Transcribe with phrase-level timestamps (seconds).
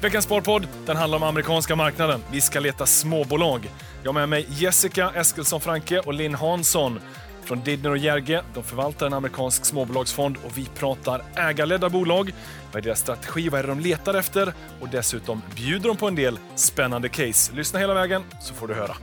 [0.00, 2.24] Veckans Sparpodd den handlar om amerikanska marknaden.
[2.32, 3.70] Vi ska leta småbolag.
[4.02, 7.00] Jag har med mig Jessica Eskilsson Franke och Linn Hansson
[7.44, 8.42] från Didner och Jerge.
[8.54, 12.34] De förvaltar en amerikansk småbolagsfond och vi pratar ägarledda bolag.
[12.72, 13.48] Vad är deras strategi?
[13.48, 14.52] Vad är det de letar efter?
[14.80, 17.52] Och dessutom bjuder de på en del spännande case.
[17.52, 18.96] Lyssna hela vägen så får du höra.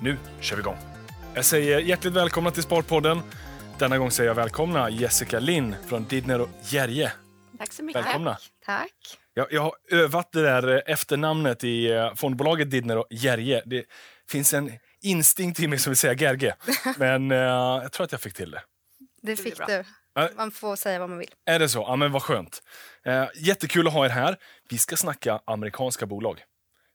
[0.00, 0.78] Nu kör vi igång.
[1.34, 3.22] Jag säger hjärtligt välkomna till Sparpodden.
[3.78, 7.12] Denna gång säger jag välkomna Jessica Linn från Didner och Jerge.
[7.58, 8.06] Tack så mycket.
[8.06, 8.36] Välkomna.
[8.66, 9.18] Tack.
[9.34, 13.62] Jag, jag har övat det där eh, efternamnet i eh, fondbolaget Didner och Jerge.
[13.66, 13.84] Det
[14.30, 14.72] finns en
[15.02, 16.54] instinkt i mig som vill säga Gerge,
[16.96, 18.62] men eh, jag tror att jag fick till det.
[19.22, 19.84] Det fick du.
[20.36, 21.30] Man får säga vad man vill.
[21.46, 21.78] Är det så?
[21.78, 22.62] Ja, men vad skönt.
[23.04, 24.36] Eh, jättekul att ha er här.
[24.68, 26.44] Vi ska snacka amerikanska bolag.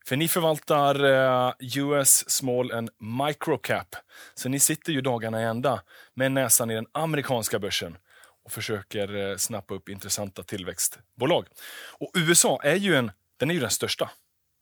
[0.06, 3.96] För ni förvaltar eh, US Small and Micro Cap.
[4.34, 5.82] Så ni sitter ju dagarna i ända
[6.14, 7.96] med näsan i den amerikanska börsen
[8.48, 11.46] och försöker eh, snappa upp intressanta tillväxtbolag.
[11.98, 14.10] Och USA är ju, en, den är ju den största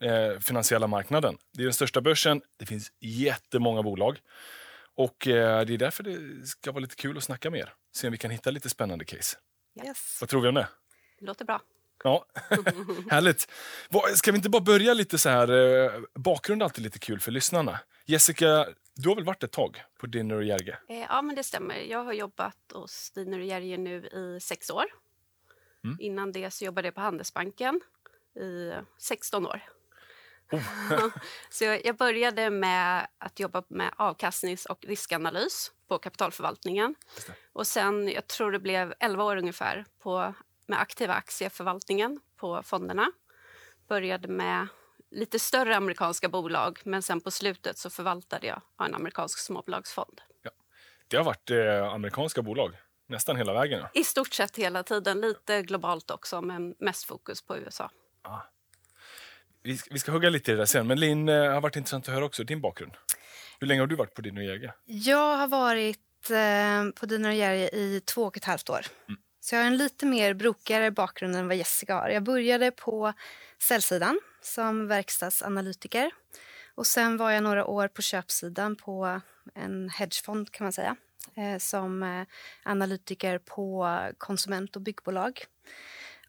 [0.03, 1.39] eh, finansiella marknaden.
[1.53, 2.43] Det är den största börsen.
[2.57, 4.19] Det finns jättemånga bolag.
[4.95, 7.73] Och eh, det är därför det ska vara lite kul att snacka med er.
[7.93, 9.37] Se om vi kan hitta lite spännande case.
[9.85, 10.19] Yes.
[10.21, 10.69] Vad tror vi om det?
[11.21, 11.61] Låter bra.
[12.05, 12.27] Ja,
[13.11, 13.49] härligt.
[14.15, 17.33] Ska vi inte bara börja lite så här, eh, bakgrund är alltid lite kul för
[17.33, 17.79] lyssnarna.
[18.09, 20.79] Jessica, du har väl varit ett tag på Dinner och Jerge?
[20.89, 21.77] Eh, Ja, men det stämmer.
[21.77, 24.85] Jag har jobbat hos Diner och Jerge nu i sex år.
[25.85, 25.97] Mm.
[26.01, 27.81] Innan det så jobbade jag på Handelsbanken
[28.41, 29.63] i 16 år.
[30.53, 31.09] Oh.
[31.51, 36.95] så jag började med att jobba med avkastnings och riskanalys på kapitalförvaltningen.
[37.53, 40.35] Och sen, jag tror det blev 11 år ungefär, på,
[40.67, 43.13] med aktiva aktieförvaltningen på fonderna.
[43.89, 44.69] Började med
[45.11, 50.21] lite större amerikanska bolag, men sen på slutet så förvaltade jag en amerikansk småbolagsfond.
[51.09, 52.77] Det har varit eh, amerikanska bolag
[53.09, 53.79] nästan hela vägen.
[53.81, 53.91] Ja.
[53.95, 57.91] I stort sett hela tiden, lite globalt också, men mest fokus på USA.
[59.63, 61.77] Vi, ska- vi ska hugga lite i det där sen, men Linn, eh, har varit
[61.77, 62.93] intressant att höra också din bakgrund.
[63.61, 64.73] Hur länge har du varit på och Jerge?
[64.85, 68.81] Jag har varit eh, på Dina och Jerry i två och ett halvt år.
[69.41, 72.09] Så jag har en lite mer brokigare bakgrund än vad Jessica har.
[72.09, 73.13] Jag började på
[73.63, 76.11] säljsidan som verkstadsanalytiker.
[76.75, 79.21] Och sen var jag några år på köpsidan på
[79.55, 80.97] en hedgefond kan man säga.
[81.35, 82.27] Eh, som eh,
[82.63, 85.45] analytiker på konsument och byggbolag.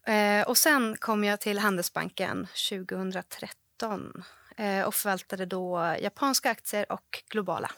[0.06, 4.24] Eh, och sen kom jag till Handelsbanken 2013
[4.56, 7.70] eh, och förvaltade då japanska aktier och globala.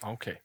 [0.00, 0.42] Ah, Okej.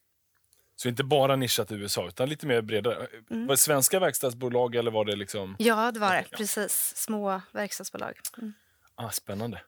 [0.75, 3.07] Så inte bara nischat i USA, utan lite mer bredare.
[3.29, 3.47] Mm.
[3.47, 5.55] Var det svenska verkstadsbolag eller var det liksom...
[5.59, 6.25] Ja, det var det.
[6.31, 6.93] Precis.
[6.95, 8.19] Små verkstadsbolag.
[8.37, 8.53] Mm.
[8.95, 9.61] Ah, spännande.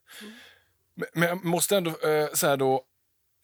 [0.95, 2.83] Men, men jag måste ändå eh, säga då,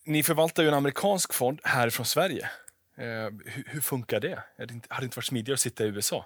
[0.05, 2.49] ni förvaltar ju en amerikansk fond härifrån Sverige.
[2.97, 3.05] Eh,
[3.45, 4.43] hur, hur funkar det?
[4.57, 6.25] Det inte, hade det inte varit smidigare att sitta i USA?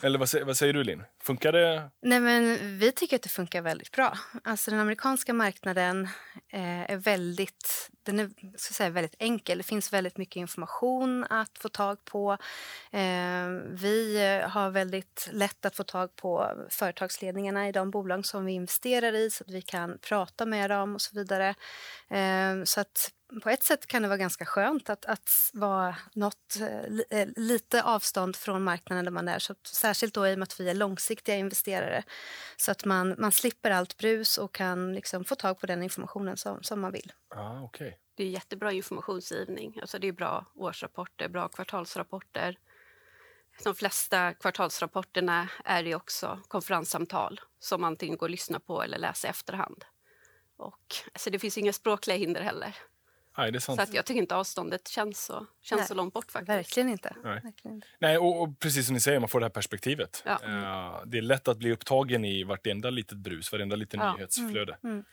[0.00, 1.04] Eller vad, säger- vad säger du, Linn?
[1.22, 1.90] Funkar det?
[2.02, 4.18] Nej, men vi tycker att det funkar väldigt bra.
[4.44, 6.08] Alltså, den amerikanska marknaden
[6.52, 9.58] eh, är väldigt, den är, så säga, väldigt enkel.
[9.58, 12.32] Det finns väldigt mycket information att få tag på.
[12.90, 14.18] Eh, vi
[14.48, 19.30] har väldigt lätt att få tag på företagsledningarna i de bolag som vi investerar i
[19.30, 21.54] så att vi kan prata med dem och så vidare.
[22.10, 26.56] Eh, så att på ett sätt kan det vara ganska skönt att, att vara något,
[26.60, 29.38] eh, eh, lite avstånd från marknaden där man är.
[29.38, 32.02] Så att, särskilt då i och med att vi är långsiktiga investerare.
[32.56, 36.36] Så att man, man slipper allt brus och kan liksom få tag på den informationen
[36.36, 37.12] som, som man vill.
[37.28, 37.98] Ah, okej.
[38.14, 39.78] Det är jättebra informationsgivning.
[39.80, 42.58] Alltså det är bra årsrapporter, bra kvartalsrapporter.
[43.64, 49.26] De flesta kvartalsrapporterna är ju också konferenssamtal som antingen går att lyssna på eller läsa
[49.28, 49.84] i efterhand.
[50.56, 52.76] Och, alltså det finns inga språkliga hinder heller.
[53.38, 53.76] Nej, det är sant.
[53.76, 56.48] Så att jag tycker inte avståndet känns så, känns Nej, så långt bort faktiskt.
[56.48, 57.16] Verkligen inte.
[57.24, 57.40] Nej.
[57.44, 57.86] Verkligen inte.
[57.98, 60.22] Nej, och, och precis som ni säger, man får det här perspektivet.
[60.26, 60.32] Ja.
[60.32, 64.14] Eh, det är lätt att bli upptagen i vartenda litet brus, varenda liten Ja.
[64.16, 64.78] nyhetsflöde.
[64.84, 65.04] mm.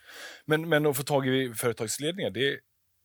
[0.46, 2.60] Men, men att få tag i företagsledningar, det,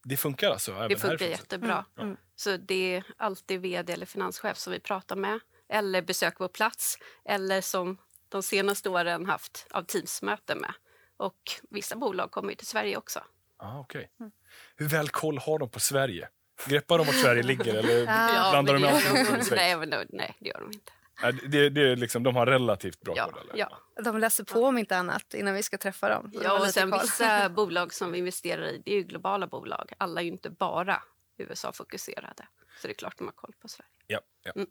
[0.04, 0.72] det funkar alltså?
[0.72, 1.30] Även Det funkar härifrån?
[1.30, 1.84] jättebra.
[1.96, 2.20] Mm, mm.
[2.36, 6.98] Så det är alltid vd eller finanschef som vi pratar med eller besöker på plats
[7.24, 7.96] eller som
[8.28, 10.74] de senaste åren haft av Teamsmöten med.
[11.16, 11.38] Och
[11.70, 13.20] vissa bolag kommer ju till Sverige också.
[13.64, 14.06] Ah, okay.
[14.20, 14.32] Mm.
[14.76, 16.28] Hur väl koll har de på Sverige?
[16.66, 17.98] Greppar de vart Sverige ligger eller
[18.34, 19.50] Ja, blandar de med allt?
[19.50, 20.92] nej, men då- nej, det gör de inte.
[21.22, 23.42] Nej, Det, det är liksom, de har relativt bra Ja, koll?
[23.42, 23.58] Eller?
[23.58, 23.78] ja.
[24.04, 26.30] De läser på om inte annat innan vi ska träffa dem.
[26.32, 27.00] De ja och sen koll.
[27.00, 29.92] vissa bolag som vi investerar i, det är ju globala bolag.
[29.98, 31.02] Alla är ju inte bara
[31.38, 32.46] USA-fokuserade.
[32.80, 33.90] Så det är klart de har koll på Sverige.
[34.06, 34.52] Ja, ja.
[34.56, 34.68] Mm.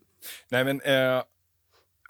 [0.50, 1.24] Nej, men, eh,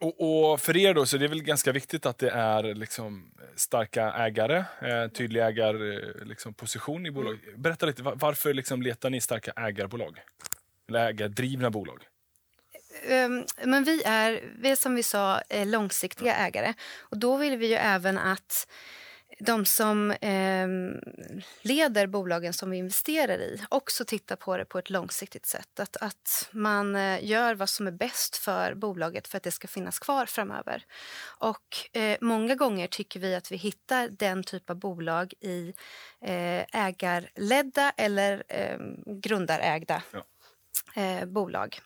[0.03, 3.31] och, och för er då, så det är väl ganska viktigt att det är liksom
[3.55, 7.39] starka ägare, eh, tydlig ägarposition liksom, position i bolag.
[7.57, 10.19] Berätta lite, va- varför liksom letar ni starka ägarbolag?
[10.89, 12.03] Eller ägardrivna bolag?
[13.09, 16.73] Um, men vi är, vi är som vi sa långsiktiga ägare.
[17.00, 18.67] Och då vill vi ju även att
[19.39, 20.68] de som eh,
[21.62, 25.80] leder bolagen som vi investerar i också tittar på det på ett långsiktigt sätt.
[25.80, 29.68] Att, att man eh, gör vad som är bäst för bolaget för att det ska
[29.68, 30.85] finnas kvar framöver.
[31.39, 35.74] Och eh, många gånger tycker vi att vi hittar den typ av bolag i
[36.21, 40.24] eh, ägarledda eller eh, grundarägda ja.
[41.01, 41.79] Eh, bolag.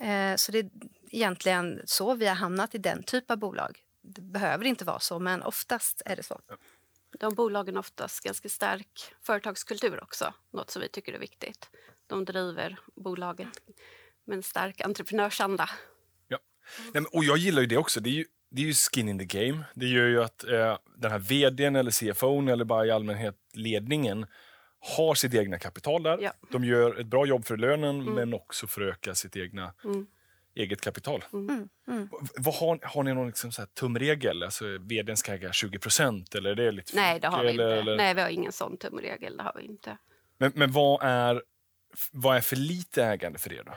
[0.00, 0.70] Eh, så det är
[1.10, 3.78] egentligen så vi har hamnat i den typ av bolag.
[4.02, 6.40] Det behöver inte vara så, men oftast är det så.
[7.18, 11.70] De bolagen oftast ganska stark företagskultur också, något som vi tycker är viktigt.
[12.06, 13.50] De driver bolagen
[14.26, 15.70] med en stark entreprenörsanda.
[16.28, 16.38] Ja.
[16.94, 18.00] Nej, och jag gillar ju det också.
[18.00, 19.64] Det är ju, det är ju skin in the game.
[19.74, 24.26] Det gör ju att eh, den här vdn eller CFO eller bara i allmänhet ledningen
[24.80, 26.18] har sitt egna kapital där.
[26.20, 26.32] Ja.
[26.50, 28.14] De gör ett bra jobb för lönen mm.
[28.14, 30.06] men också för att öka sitt egna mm
[30.58, 31.24] eget kapital.
[31.32, 31.48] Mm.
[31.48, 31.68] mm.
[31.88, 32.08] Mm.
[32.36, 34.42] Vad har, har ni någon liksom så här tumregel?
[34.42, 35.78] Alltså, vdn ska äga 20
[36.34, 37.64] eller är det lite Nej, det har vi inte.
[37.64, 37.96] Eller?
[37.96, 39.36] Nej, vi har ingen sån tumregel.
[39.36, 39.98] Det har vi inte.
[40.38, 41.42] Men, men vad, är,
[42.10, 43.74] vad är för lite ägande för er då?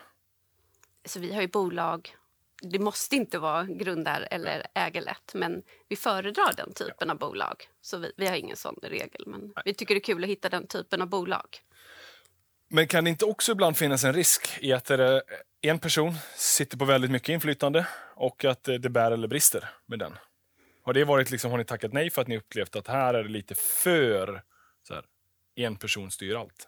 [1.06, 2.16] Så vi har ju bolag
[2.62, 7.12] det måste inte vara grundar eller ägarlätt, men vi föredrar den typen ja.
[7.12, 7.70] av bolag.
[7.82, 9.64] Så vi, vi, har ingen sån regel, men Nej.
[9.66, 11.60] vi tycker det är kul att hitta den typen av bolag.
[12.74, 14.92] Men kan det inte också ibland finnas en risk i att
[15.62, 20.14] en person sitter på väldigt mycket inflytande och att det bär eller brister med den.
[20.84, 23.24] Har det varit liksom, har ni tackat nej för att ni upplevt att här är
[23.24, 24.42] det lite för
[24.88, 25.06] så här,
[25.56, 26.68] en person styr allt?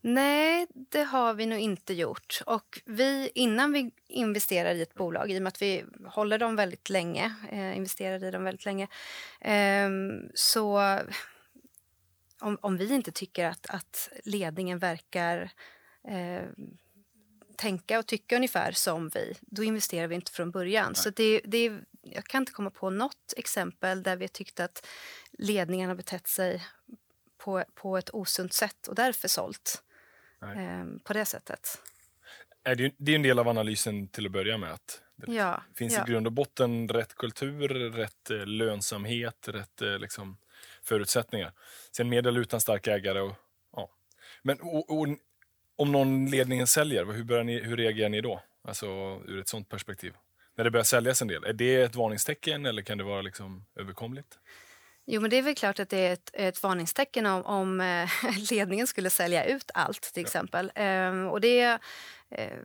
[0.00, 2.40] Nej, det har vi nog inte gjort.
[2.46, 6.56] Och vi, innan vi investerar i ett bolag, i och med att vi håller dem
[6.56, 8.88] väldigt länge, eh, investerar i dem väldigt länge,
[9.40, 9.90] eh,
[10.34, 10.98] så
[12.42, 15.50] om, om, vi inte tycker att, att ledningen verkar
[16.08, 16.44] eh,
[17.56, 20.86] tänka och tycka ungefär som vi, då investerar vi inte från början.
[20.86, 20.94] Nej.
[20.94, 21.72] Så det, det,
[22.02, 24.86] jag kan inte komma på något exempel där vi tyckt att
[25.32, 26.62] ledningen har betett sig
[27.38, 29.82] på, på ett osunt sätt och därför sålt
[30.42, 31.78] eh, på det sättet.
[32.98, 34.72] Det är en del av analysen till att börja med.
[34.72, 36.04] att Det ja, finns ja.
[36.06, 40.36] i grund och botten rätt kultur, rätt eh, lönsamhet, rätt eh, liksom,
[40.84, 41.52] förutsättningar.
[41.96, 43.20] Sen med eller utan stark ägare.
[43.20, 43.34] Och,
[43.72, 43.90] ja.
[44.42, 45.08] Men och, och,
[45.76, 48.42] om någon ledningen säljer, hur, ni, hur reagerar ni då?
[48.64, 48.86] Alltså
[49.26, 50.14] ur ett sånt perspektiv.
[50.56, 53.66] När det börjar säljas en del, är det ett varningstecken eller kan det vara liksom
[53.76, 54.38] överkomligt?
[55.06, 58.08] Jo, men det är väl klart att det är ett, ett varningstecken om, om eh,
[58.50, 60.72] ledningen skulle sälja ut allt till exempel.
[60.74, 60.82] Ja.
[60.82, 61.78] Ehm, och det,
[62.30, 62.58] eh,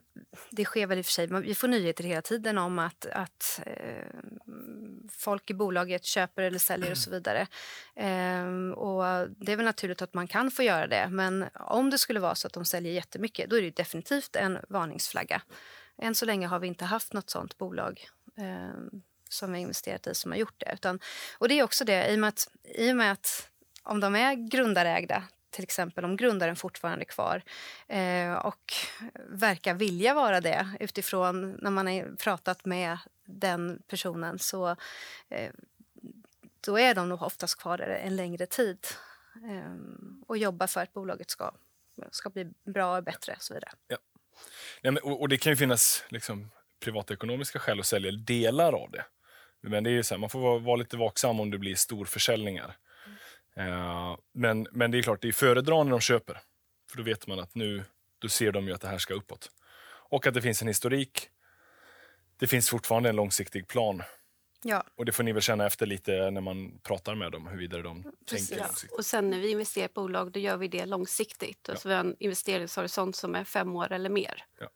[0.50, 3.62] det sker väl i och för sig, vi får nyheter hela tiden om att, att
[3.66, 4.06] eh,
[5.12, 7.48] folk i bolaget köper eller säljer och så vidare.
[7.96, 11.98] Ehm, och det är väl naturligt att man kan få göra det, men om det
[11.98, 15.42] skulle vara så att de säljer jättemycket, då är det definitivt en varningsflagga.
[16.02, 18.08] Än så länge har vi inte haft nåt sånt bolag.
[19.30, 20.72] Som vi har investerat i som har gjort det.
[20.74, 21.00] Utan,
[21.38, 23.50] och det är också det, i och med att, i och med att
[23.84, 27.44] om de är grundarägda till exempel om grundaren fortfarande är kvar
[27.88, 28.74] eh, och
[29.30, 34.76] verkar vilja vara det utifrån när man har pratat med den personen så
[35.30, 35.52] eh,
[36.60, 38.88] då är de nog oftast kvar där en längre tid
[39.50, 39.74] eh,
[40.28, 41.52] och jobbar för att bolaget ska,
[42.12, 43.72] ska bli bra och bättre och så vidare.
[43.88, 43.98] Ja.
[44.82, 48.92] ja men, och, och, det kan ju finnas liksom, privatekonomiska skäl att sälja delar av
[48.92, 49.06] det.
[49.62, 52.76] Men det är så här, man får vara, vara, lite vaksam om det blir storförsäljningar.
[53.56, 53.74] Mm.
[53.74, 56.40] Uh, men, men det är klart, det är föredra när de köper.
[56.90, 57.84] För då vet man att nu
[58.20, 59.52] då ser de ju att det här ska uppåt.
[60.10, 61.30] Och att det finns en historik.
[62.40, 64.04] Det finns fortfarande en långsiktig plan.
[64.64, 64.84] Ja.
[64.96, 68.04] Och det får ni väl känna efter lite när man pratar med dem, huruvida de
[68.30, 68.50] Precis.
[68.50, 68.98] tänker långsiktigt.
[68.98, 71.60] Och sen när vi investerar i bolag, då gör vi det långsiktigt.
[71.68, 71.72] Ja.
[71.72, 74.46] Alltså vi har en investeringshorisont som är fem år eller mer.
[74.60, 74.70] Ja.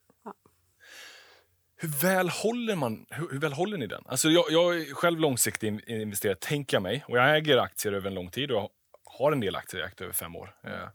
[1.82, 4.04] Hur väl håller, man, hur, hur väl håller ni den?
[4.06, 7.06] Alltså jag, jag är själv långsiktig investerare, tänker jag mig.
[7.08, 8.70] Och jag äger aktier över en lång tid och
[9.06, 10.56] har en del aktier ägt över fem år.
[10.64, 10.88] Eh,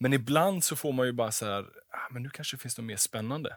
[0.00, 2.78] men ibland så får man ju bara så här, ah, men nu kanske det finns
[2.78, 3.56] något mer spännande.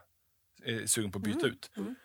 [0.65, 1.51] Är sugen på att byta mm.
[1.51, 1.71] ut.
[1.77, 1.95] Mm.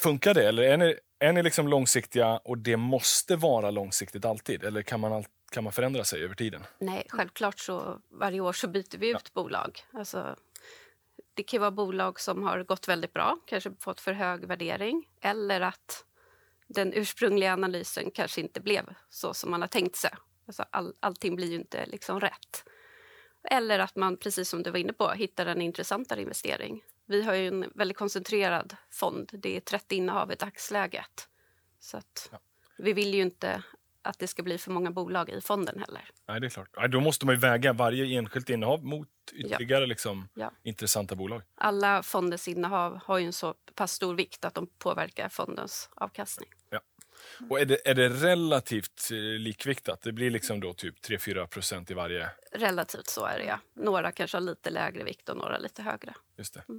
[0.00, 0.48] Funkar det?
[0.48, 4.64] Eller är ni, är ni liksom långsiktiga och det måste vara långsiktigt alltid?
[4.64, 6.62] Eller kan man, kan man förändra sig över tiden?
[6.78, 9.30] Nej, självklart så varje år så byter vi ut ja.
[9.34, 9.80] bolag.
[9.92, 10.36] Alltså,
[11.34, 15.60] det kan vara bolag som har gått väldigt bra, kanske fått för hög värdering eller
[15.60, 16.04] att
[16.68, 20.10] den ursprungliga analysen kanske inte blev så som man har tänkt sig.
[20.46, 22.64] Alltså all, allting blir ju inte liksom rätt.
[23.50, 26.82] Eller att man, precis som du var inne på, hittar en intressantare investering.
[27.06, 29.30] Vi har ju en väldigt koncentrerad fond.
[29.32, 31.28] Det är 30 innehav i dagsläget.
[31.80, 32.38] Så att ja.
[32.78, 33.62] vi vill ju inte
[34.02, 36.02] att det ska bli för många bolag i fonden heller.
[36.28, 36.68] Nej, det är klart.
[36.76, 40.52] Nej, då måste man ju väga varje enskilt innehav mot ytterligare liksom, Ja.
[40.62, 41.42] intressanta bolag.
[41.54, 46.48] Alla fondens innehav har ju en så pass stor vikt att de påverkar fondens avkastning.
[47.50, 50.02] Och är det, är det relativt eh, likviktat?
[50.02, 52.30] Det blir liksom då typ 3-4 procent i varje...
[52.52, 53.58] Relativt så är det, ja.
[53.74, 56.14] Några kanske har lite lägre vikt och några lite högre.
[56.38, 56.64] Just det.
[56.68, 56.74] Ja,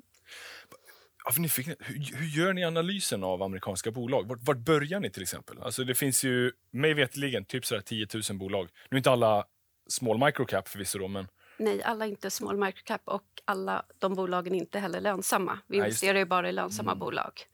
[1.37, 4.27] nyfiken, hur, hur gör ni analysen av amerikanska bolag?
[4.27, 5.61] Vart, vart börjar ni till exempel?
[5.61, 8.69] Alltså det finns ju, mig veterligen, typ sådär 10 000 bolag.
[8.89, 9.45] Nu är inte alla
[9.87, 11.27] small microcap förvisso då, men
[11.57, 15.59] Nej, alla är inte small microcap och alla de bolagen är inte heller lönsamma.
[15.67, 17.47] Vi Nej, investerar ju bara i lönsamma bolag.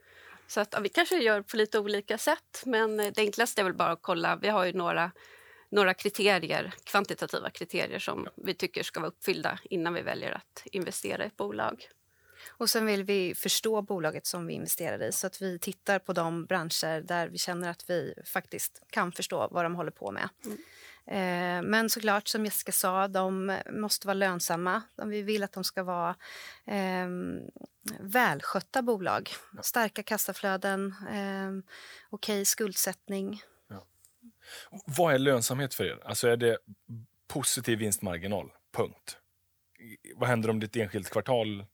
[0.47, 3.73] Så att, ja, vi kanske gör på lite olika sätt, men det enklaste är väl
[3.73, 4.35] bara att kolla.
[4.35, 5.11] Vi har ju några,
[5.69, 11.23] några kriterier, kvantitativa kriterier som vi tycker ska vara uppfyllda innan vi väljer att investera
[11.23, 11.87] i ett bolag.
[12.47, 16.13] Och sen vill vi förstå bolaget som vi investerar i så att vi tittar på
[16.13, 20.29] de branscher där vi känner att vi faktiskt kan förstå vad de håller på med.
[21.07, 24.81] Eh, Men såklart, som Jessica sa, de måste vara lönsamma.
[25.05, 26.15] Vi vill att de ska vara
[26.65, 27.07] eh,
[27.99, 29.29] välskötta bolag.
[29.61, 31.71] Starka kassaflöden, eh,
[32.09, 33.41] okej skuldsättning.
[34.85, 35.99] vad är lönsamhet för er?
[36.05, 36.57] Alltså är det
[37.27, 38.51] positiv vinstmarginal?
[38.71, 39.17] Punkt.
[40.15, 41.65] Vad händer om ditt enskilt kvartal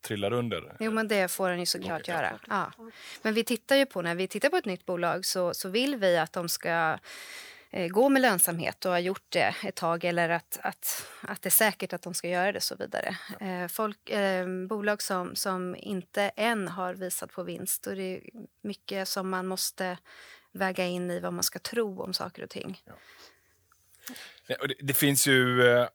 [0.00, 0.76] trillar under?
[0.80, 2.40] Jo, men det får den ju såklart Okej, göra.
[2.48, 2.72] Ja.
[3.22, 5.96] Men vi tittar ju på, när vi tittar på ett nytt bolag så, så vill
[5.96, 6.98] vi att de ska
[7.70, 11.48] eh, gå med lönsamhet och ha gjort det ett tag eller att, att, att det
[11.48, 13.16] är säkert att de ska göra det så vidare.
[13.40, 18.20] Eh, folk, eh, bolag som, som inte än har visat på vinst, är det
[18.62, 19.98] mycket som man måste
[20.52, 22.82] väga in i vad man ska tro om saker och ting.
[24.60, 25.68] Och Det, det finns ju...
[25.68, 25.88] eh,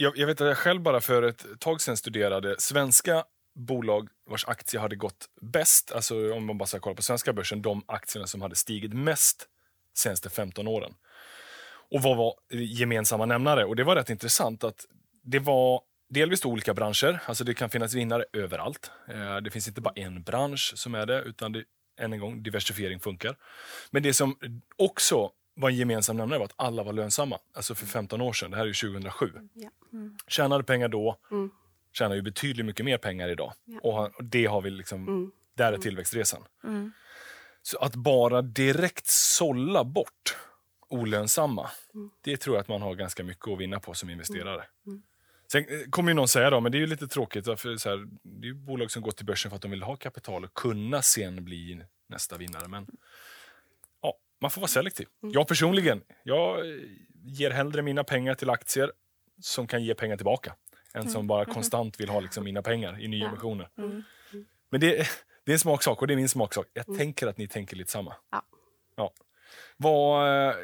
[0.00, 3.24] Jag, jag vet att jag själv bara för ett tag sedan studerade svenska
[3.58, 7.62] bolag vars aktier hade gått bäst, alltså om man bara ska kolla på svenska börsen,
[7.62, 9.46] de aktierna som hade stigit mest
[9.94, 10.94] senaste 15 åren.
[11.90, 13.64] Och vad var gemensamma nämnare?
[13.64, 14.86] Och det var rätt intressant att
[15.22, 18.90] det var delvis olika branscher, alltså det kan finnas vinnare överallt.
[19.08, 21.64] Eh, Det finns inte bara en bransch som är det, utan det,
[22.00, 23.36] än en gång, diversifiering funkar.
[23.90, 24.38] Men det som
[24.76, 27.38] också var en gemensam nämnare var att alla var lönsamma.
[27.54, 29.32] Alltså för 15 år sedan, det här är ju 2007.
[29.54, 29.70] Ja.
[30.28, 31.50] Tjänade pengar då, Mm.
[31.98, 33.52] Tjänar ju betydligt mycket mer pengar idag.
[33.64, 33.80] Ja.
[34.14, 35.30] Och det har vi liksom, Mm.
[35.54, 36.44] där är tillväxtresan.
[36.64, 36.92] Mm.
[37.62, 40.36] Så att bara direkt sålla bort
[40.88, 42.10] olönsamma, Mm.
[42.20, 44.64] det tror jag att man har ganska mycket att vinna på som investerare.
[44.86, 45.02] Mm.
[45.52, 47.88] Sen eh, kommer ju någon säga då, men det är ju lite tråkigt, för så
[47.88, 50.44] här, det är ju bolag som går till börsen för att de vill ha kapital
[50.44, 52.68] och kunna sen bli nästa vinnare.
[52.68, 52.86] Men
[54.02, 55.06] ja, man får vara selektiv.
[55.22, 55.32] Mm.
[55.32, 56.76] Jag personligen, jag eh,
[57.24, 58.92] ger hellre mina pengar till aktier
[59.40, 60.54] som kan ge pengar tillbaka,
[60.98, 63.68] än som bara konstant vill ha liksom mina pengar i nyemissioner.
[63.78, 64.04] Mm.
[64.70, 65.08] Men det,
[65.44, 66.66] det är en smaksak och det är min smaksak.
[66.72, 68.14] Jag tänker att ni tänker lite samma.
[68.30, 68.42] Ja.
[68.96, 69.12] ja.
[69.76, 70.54] Vad, eh,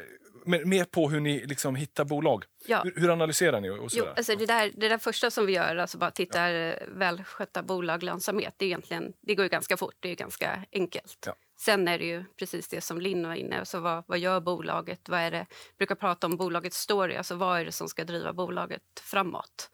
[0.45, 2.45] men mer på hur ni liksom hittar bolag.
[2.67, 2.81] Ja.
[2.83, 3.69] Hur, hur analyserar ni?
[3.69, 6.75] Och Jo, alltså det, där, det där första som vi gör, alltså bara tittar ja.
[6.87, 11.23] välskötta bolag, lönsamhet, det, är egentligen, det går ju ganska fort, det är ganska enkelt.
[11.25, 11.35] Ja.
[11.57, 15.09] Sen är det ju precis det som Linn var inne alltså vad, vad gör bolaget?
[15.09, 15.45] Vad är det?
[15.77, 19.69] Brukar prata om bolagets story, alltså vad är det som ska driva bolaget framåt?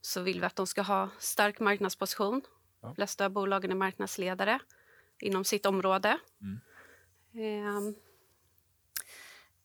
[0.00, 2.42] Så vill vi att de ska ha stark marknadsposition.
[2.80, 2.88] Ja.
[2.88, 4.60] De flesta av bolagen är marknadsledare
[5.20, 6.18] inom sitt område.
[6.40, 6.60] Mm.
[7.34, 7.94] Ehm,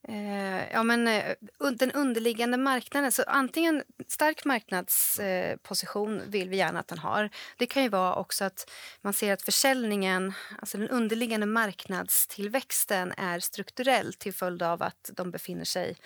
[0.07, 1.35] Eh, ja, men, eh,
[1.73, 7.29] den underliggande marknaden, så antingen stark marknadsposition eh, vill vi gärna att den har.
[7.57, 8.71] Det kan ju vara också att
[9.01, 15.31] man ser att försäljningen, alltså den underliggande marknadstillväxten är strukturell till följd av att de
[15.31, 15.97] befinner sig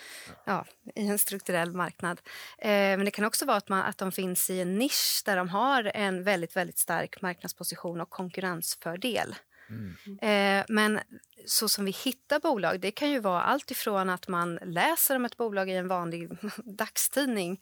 [0.46, 0.66] ja,
[0.96, 2.22] i en strukturell marknad.
[2.58, 5.38] Eh, men det kan också vara att, man, att de finns i en nisch där
[5.38, 9.36] de har en väldigt, väldigt stark marknadsposition och konkurrensfördel.
[9.70, 10.20] Mm.
[10.22, 11.00] Eh, men
[11.46, 15.26] så som vi hittar bolag, det kan ju vara allt ifrån att man läser om
[15.26, 17.62] ett bolag i en vanlig dagstidning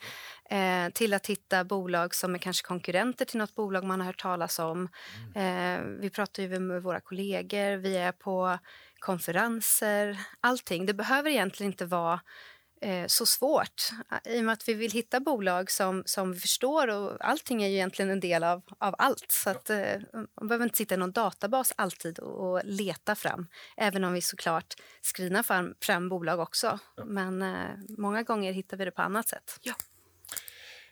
[0.49, 4.21] eh, till att hitta bolag som är kanske konkurrenter till något bolag man har hört
[4.21, 4.89] talas om.
[5.35, 8.57] Eh, vi pratar ju med våra kollegor, vi är på
[8.99, 10.85] konferenser, allting.
[10.85, 12.19] Det behöver egentligen inte vara
[12.81, 13.89] eh, så svårt
[14.25, 17.67] i och med att vi vill hitta bolag som, som vi förstår och allting är
[17.67, 19.31] ju egentligen en del av, av allt.
[19.31, 23.47] Så att, eh, man behöver inte sitta i någon databas alltid och, och leta fram.
[23.77, 26.79] Även om vi såklart screenar fram, fram bolag också.
[27.05, 29.59] Men eh, många gånger hittar vi det på annat sätt.
[29.61, 29.73] ja.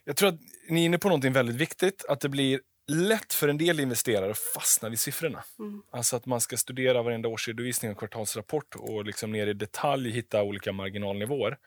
[0.07, 0.39] Jag tror att
[0.69, 4.31] ni är inne på något väldigt viktigt, att det blir lätt för en del investerare
[4.31, 5.43] att fastna vid siffrorna.
[5.59, 5.81] Mm.
[5.91, 10.43] Alltså att man ska studera varenda årsredovisning och kvartalsrapport och liksom ner i detalj hitta
[10.43, 11.57] olika marginalnivåer.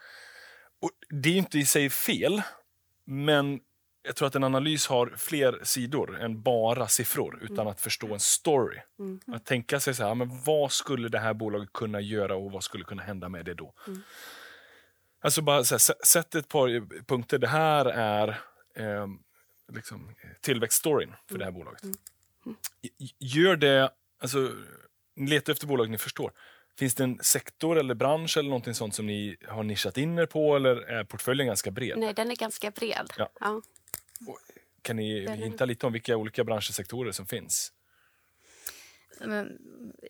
[0.80, 2.42] Och det är inte i sig fel,
[3.04, 3.60] men
[4.02, 8.20] jag tror att en analys har fler sidor än bara siffror, utan att förstå en
[8.20, 8.78] story.
[9.26, 12.64] Att tänka sig så här, men vad skulle det här bolaget kunna göra och vad
[12.64, 13.74] skulle kunna hända med det då?
[15.20, 17.38] Alltså bara här, sä- sätt ett par punkter.
[17.38, 18.28] Det här är
[18.76, 19.06] eh,
[19.72, 21.82] liksom, tillväxtstoryn för det här bolaget.
[22.82, 24.52] G- Gör det, alltså,
[25.16, 26.32] ni letar efter bolag ni förstår.
[26.78, 30.26] Finns det en sektor eller bransch eller någonting sånt som ni har nischat in er
[30.26, 31.98] på eller är portföljen ganska bred?
[31.98, 33.12] Nej, den är ganska bred.
[33.16, 33.30] Ja.
[33.40, 33.62] Ja.
[34.82, 37.72] Kan ni hinta lite om vilka olika branscher och sektorer som finns?
[39.20, 39.58] Men,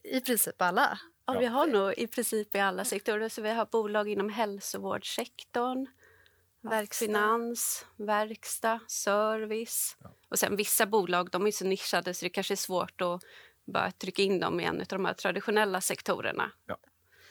[0.03, 0.99] I princip alla.
[1.27, 1.41] Ja, Ja.
[1.41, 3.29] Vi har nog i princip i alla sektorer.
[3.29, 5.87] Så vi har bolag inom hälsovårdssektorn,
[6.61, 7.07] Verkstad.
[7.07, 9.97] finans, verkstad, service.
[10.29, 13.23] Och sen vissa bolag de är så nischade så det kanske är svårt att
[13.65, 16.53] bara trycka in dem i en av de här traditionella sektorerna.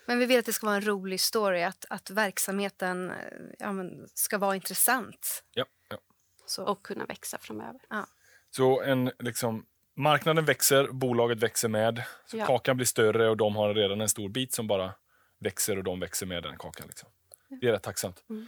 [0.06, 3.16] Men vi vill att det ska vara en rolig story, att, att verksamheten eh,
[3.60, 5.44] ja, men, ska vara intressant.
[5.54, 5.98] Ja, ja.
[6.46, 6.64] Så.
[6.64, 7.82] och kunna växa framöver.
[8.50, 9.66] Så en, liksom,
[9.96, 12.04] marknaden växer, bolaget växer med.
[12.26, 12.46] Så Ja.
[12.46, 14.94] Kakan blir större och de har redan en stor bit som bara
[15.40, 16.88] växer och de växer med den kakan.
[16.88, 17.10] Liksom.
[17.50, 18.24] Det är rätt tacksamt.
[18.30, 18.48] Mm.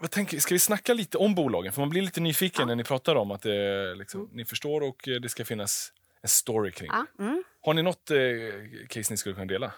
[0.00, 1.72] Vad, tänker, ska vi snacka lite om bolagen?
[1.72, 4.32] För man blir lite nyfiken när ni pratar om att det, liksom, Mm.
[4.36, 7.06] ni förstår och eh, det ska finnas en story kring Ja.
[7.18, 7.44] Mm.
[7.60, 8.16] Har ni något eh,
[8.88, 9.72] case ni skulle kunna dela?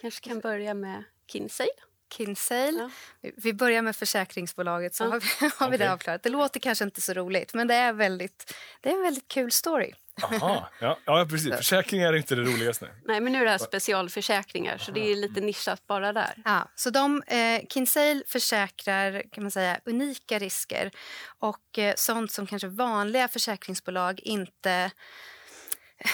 [0.00, 1.68] Kanske kan börja med Kinsale.
[2.12, 2.90] Kinsale.
[3.20, 3.30] Ja.
[3.36, 5.08] Vi- börjar med försäkringsbolaget så Ja.
[5.08, 6.22] har vi, har vi det avklarat.
[6.22, 9.52] Det låter kanske inte så roligt men det är, väldigt, det är en väldigt kul
[9.52, 9.92] story.
[10.22, 11.54] Aha, ja, ja, precis.
[11.56, 12.88] Försäkringar är inte det roligaste.
[13.04, 16.34] Nej, men nu är det här specialförsäkringar så det är lite nischat bara där.
[16.44, 20.90] Ja, så de, eh, Kinsale försäkrar kan man säga, unika risker
[21.38, 24.90] och eh, sånt som kanske vanliga försäkringsbolag inte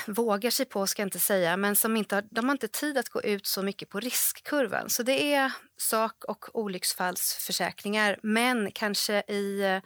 [0.06, 2.98] vågar sig på, ska jag inte säga, men som inte har, de har inte tid
[2.98, 4.90] att gå ut så mycket på riskkurvan.
[4.90, 9.78] Så det är sak och olycksfallsförsäkringar, men kanske i eh,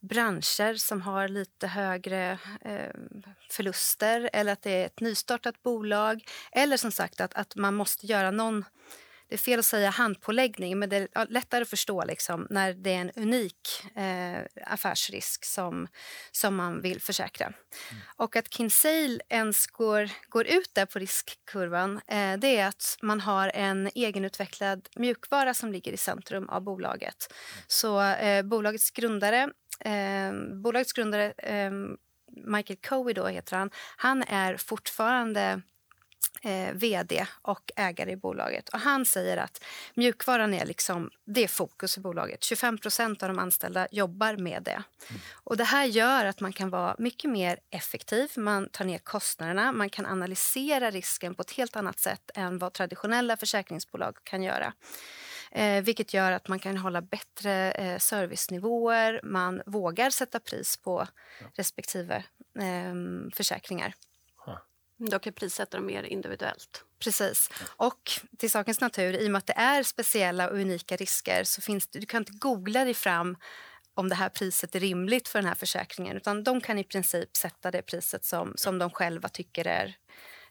[0.00, 2.90] branscher som har lite högre eh,
[3.50, 8.06] förluster eller att det är ett nystartat bolag eller som sagt att, att man måste
[8.06, 8.64] göra någon
[9.32, 12.90] det är fel att säga handpåläggning, men det är lättare att förstå liksom, när det
[12.90, 15.88] är en unik eh, affärsrisk som,
[16.32, 17.52] som man vill försäkra.
[18.16, 23.20] Och att Kinsale ens går, går ut där på riskkurvan eh, det är att man
[23.20, 27.34] har en egenutvecklad mjukvara som ligger i centrum av bolaget.
[27.66, 29.48] Så eh, bolagets grundare,
[29.80, 31.70] eh, bolagets grundare eh,
[32.46, 35.62] Michael Cowie då heter han, han är fortfarande
[36.42, 38.68] eh, vd och ägare i bolaget.
[38.68, 42.44] Och han säger att mjukvaran är liksom, det är fokus i bolaget.
[42.44, 44.82] 25 procent av de anställda jobbar med det.
[45.32, 48.30] Och det här gör att man kan vara mycket mer effektiv.
[48.36, 52.72] Man tar ner kostnaderna, man kan analysera risken på ett helt annat sätt än vad
[52.72, 54.72] traditionella försäkringsbolag kan göra.
[55.50, 59.20] Eh, vilket gör att man kan hålla bättre eh, servicenivåer.
[59.22, 61.06] Man vågar sätta pris på
[61.56, 62.24] respektive
[62.58, 62.94] eh,
[63.34, 63.94] försäkringar.
[65.10, 66.84] Då kan prissätta dem mer individuellt.
[66.98, 67.50] Precis.
[67.76, 71.60] Och till sakens natur, i och med att det är speciella och unika risker så
[71.60, 73.36] finns det, du kan inte googla dig fram
[73.94, 76.16] om det här priset är rimligt för den här försäkringen.
[76.16, 79.96] Utan de kan i princip sätta det priset som, som de själva tycker är,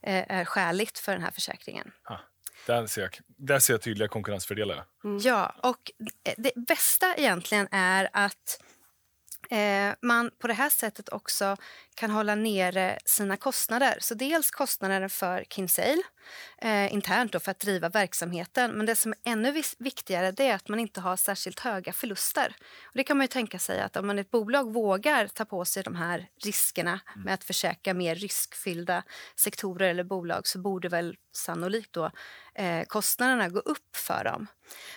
[0.02, 1.92] eh, är skäligt för den här försäkringen.
[2.04, 2.20] Ha,
[2.68, 4.86] där, ser jag, där ser jag tydliga konkurrensfördelar.
[5.22, 5.92] Ja, och
[6.38, 8.62] det bästa egentligen är att
[9.50, 11.58] eh, man på det här sättet också
[11.95, 13.97] kan hålla nere sina kostnader.
[14.01, 16.01] Så dels kostnader för Kinsale
[16.58, 18.71] eh, internt då för att driva verksamheten.
[18.71, 22.56] Men det som är ännu viktigare det är att man inte har särskilt höga förluster.
[22.84, 25.65] Och det kan man ju tänka sig att om man ett bolag vågar ta på
[25.65, 29.04] sig de här riskerna med att försäkra mer riskfyllda
[29.36, 32.12] sektorer eller bolag så borde väl sannolikt då
[32.56, 34.47] eh, kostnaderna gå upp för dem.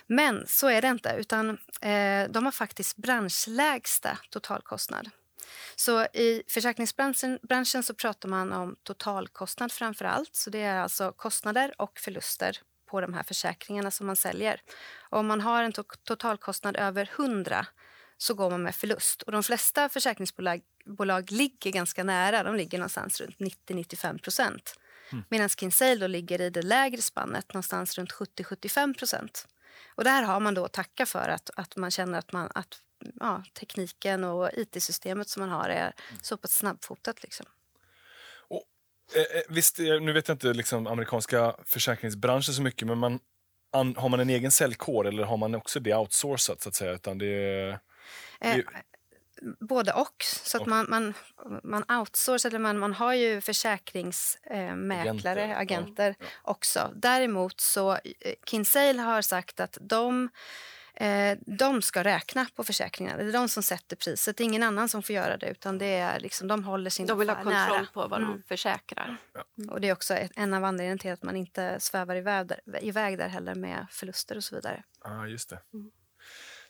[0.06, 5.10] Men så är det inte, utan eh, de har faktiskt branschlägsta totalkostnad.
[5.76, 10.34] Så i försäkringsbranschen branschen så pratar man om totalkostnad framför allt.
[10.36, 14.60] Så det är alltså kostnader och förluster på de här försäkringarna som man säljer.
[15.10, 17.66] Och om man har en to totalkostnad över 100
[18.18, 19.22] så går man med förlust.
[19.22, 22.42] Och de flesta försäkringsbolag bolag ligger ganska nära.
[22.42, 24.78] De ligger någonstans runt 90-95 procent.
[25.28, 29.48] Medan Kinsale då ligger i det lägre spannet, någonstans runt 70-75 procent.
[29.94, 32.80] Och där har man då att tacka för att, att man känner att, man, att
[33.20, 37.22] ja, tekniken och it-systemet som man har är så pass snabbfotat.
[37.22, 37.46] Liksom.
[39.14, 43.18] Eh, eh, visst, eh, nu vet jag inte liksom, amerikanska försäkringsbranschen så mycket, men man,
[43.72, 46.60] an, har man en egen säljkår eller har man också det outsourcat?
[46.62, 46.92] så att säga?
[46.92, 47.78] Utan det, är-
[48.40, 48.64] Eh, det,
[49.60, 50.24] både och.
[50.24, 50.68] Så att Och.
[50.68, 51.14] man, man,
[51.62, 55.56] man outsourcar, eller man, man har ju försäkringsmäklare, mäklare, Agenter, ja.
[55.56, 56.92] agenter också.
[56.96, 60.28] Däremot så, eh, Kinsale har sagt att de
[60.96, 63.22] Eh, de ska räkna på försäkringarna.
[63.22, 64.36] Det är de som sätter priset.
[64.36, 65.50] Det är ingen annan som får göra det.
[65.50, 67.86] utan det är liksom, De håller sin De vill ha kontroll nära.
[67.94, 69.16] på vad de försäkrar.
[69.70, 73.18] Och Det är också en av anledningarna till att man inte svävar iväg där, iväg
[73.18, 74.82] där heller med förluster och så vidare.
[75.04, 75.58] Ja, just det.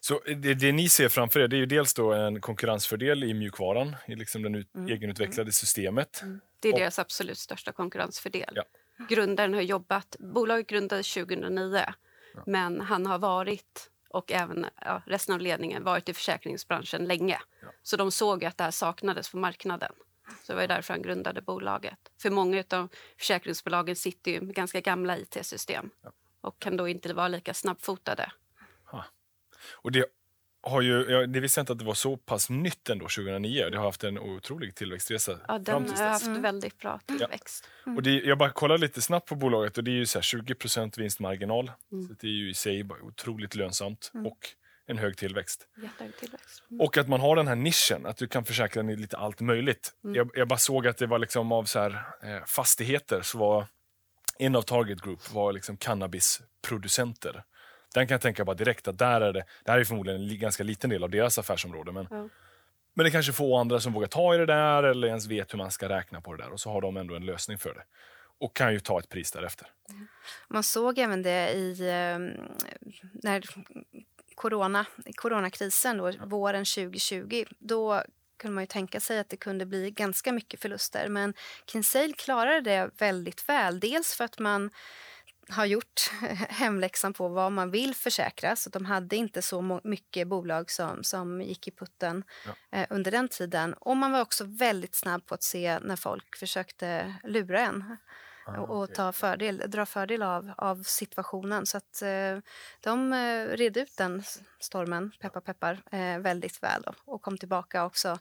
[0.00, 3.34] Så det, det ni ser framför er det är ju dels då en konkurrensfördel i
[3.34, 6.22] mjukvaran, i liksom det ut, egenutvecklade systemet.
[6.60, 8.52] Det är Och- deras absolut största konkurrensfördel.
[8.54, 8.64] Ja.
[9.08, 11.84] Grundaren har jobbat, bolaget grundades 2009,
[12.46, 17.40] men han har varit och även ja, resten av ledningen varit i försäkringsbranschen länge.
[17.62, 17.68] Ja.
[17.83, 19.92] Så de såg att det här saknades på marknaden.
[20.42, 21.98] Så det var därför han grundade bolaget.
[22.22, 25.90] För många av försäkringsbolagen sitter ju med ganska gamla IT-system
[26.40, 28.33] och kan då inte vara lika snabbfotade.
[29.72, 30.07] Och det
[30.66, 33.70] har ju, ja, det visste jag inte att det var så pass nytt ändå 2009.
[33.70, 37.68] Det har haft en otrolig tillväxtresa Ja, fram den tills har haft väldigt bra tillväxt.
[37.96, 40.22] Och det, jag bara kollade lite snabbt på bolaget och det är ju så här
[40.22, 40.55] 20
[40.96, 41.72] vinstmarginal.
[41.90, 44.38] Så det är ju i sig bara otroligt lönsamt och
[44.87, 45.68] en hög tillväxt.
[45.83, 46.62] Jättehög tillväxt.
[46.81, 49.92] Och att man har den här nischen, att du kan försäkra dig lite allt möjligt.
[50.00, 51.90] Jag, jag bara såg att det var liksom av så här,
[52.22, 53.66] eh, fastigheter så var
[54.38, 57.44] en av Target Group var liksom cannabisproducenter.
[57.94, 60.38] Den kan jag tänka bara direkt att där är det, det här är förmodligen en
[60.38, 61.92] ganska liten del av deras affärsområde.
[61.92, 62.28] Men, Ja.
[62.94, 65.52] men det är kanske få andra som vågar ta i det där eller ens vet
[65.52, 66.52] hur man ska räkna på det där.
[66.52, 67.83] Och så har de ändå en lösning för det.
[68.40, 69.68] Och kan ju ta ett pris därefter.
[70.48, 72.18] Man såg även det i eh,
[73.22, 73.42] när
[74.35, 77.44] corona, coronakrisen då, våren 2020.
[77.59, 78.02] Då
[78.37, 81.09] kunde man ju tänka sig att det kunde bli ganska mycket förluster.
[81.09, 81.35] Men
[81.66, 83.80] Kinsale klarade det väldigt väl.
[83.80, 84.70] Dels för att man
[85.48, 86.11] har gjort
[86.48, 88.57] hemläxan på vad man vill försäkra.
[88.57, 92.24] Så de hade inte så mycket bolag som, som gick i putten
[92.72, 93.74] eh, under den tiden.
[93.74, 97.96] Och man var också väldigt snabb på att se när folk försökte lura en
[98.46, 101.66] och, och ta fördel, dra fördel av, av situationen.
[101.66, 102.38] Så att eh,
[102.80, 104.22] de eh, red ut den
[104.61, 108.18] stormen, peppar peppar, eh, väldigt väl då, och kom tillbaka också,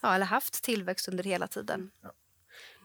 [0.00, 1.90] ja, eller haft tillväxt under hela tiden.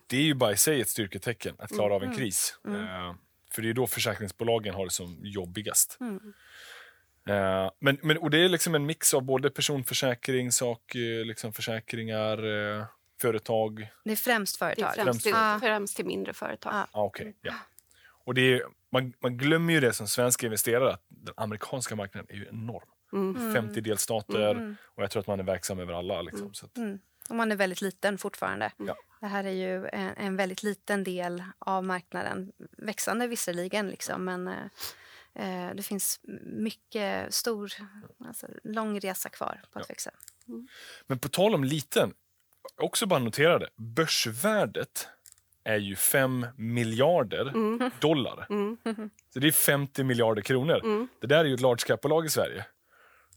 [0.08, 2.60] Det är ju bara i sig ett styrketecken att klara av en kris.
[2.68, 3.14] Eh,
[3.52, 5.98] för det är då försäkringsbolagen har det som jobbigast.
[7.30, 11.54] Eh, men, men, och det är liksom en mix av både personförsäkring, sak, eh, liksom
[11.54, 12.38] försäkringar,
[12.78, 12.86] eh,
[13.22, 13.88] företag.
[14.06, 15.04] Det är främst Det är företag.
[15.06, 15.58] främst, till, Ja.
[15.62, 16.74] främst till mindre företag.
[16.74, 16.88] Ja.
[16.92, 17.54] Ah, okay, ja.
[18.26, 22.28] Och det är, man, man glömmer ju det som svenska investerare, att den amerikanska marknaden
[22.30, 23.54] är ju enorm.
[23.54, 26.22] 50 delstater och jag tror att man är verksam över alla.
[26.22, 27.00] Liksom, så att, Mm.
[27.30, 28.72] Och man är väldigt liten fortfarande.
[28.78, 28.96] Ja.
[29.22, 32.52] Det här är ju en, en väldigt liten del av marknaden.
[32.78, 34.64] Växande visserligen, liksom, men eh,
[35.68, 37.72] eh, det finns mycket stor,
[38.28, 40.12] alltså, lång resa kvar på att växa.
[41.08, 42.14] Men på tal om liten,
[42.78, 43.70] också bara notera det.
[43.76, 45.08] Börsvärdet
[45.64, 47.54] är ju 5 miljarder
[48.02, 48.46] dollar.
[49.34, 51.08] Så det är 50 miljarder kronor.
[51.22, 52.66] Det där är ju ett large cap-bolag i Sverige.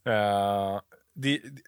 [0.05, 0.81] Eh,
[1.15, 1.63] det, det-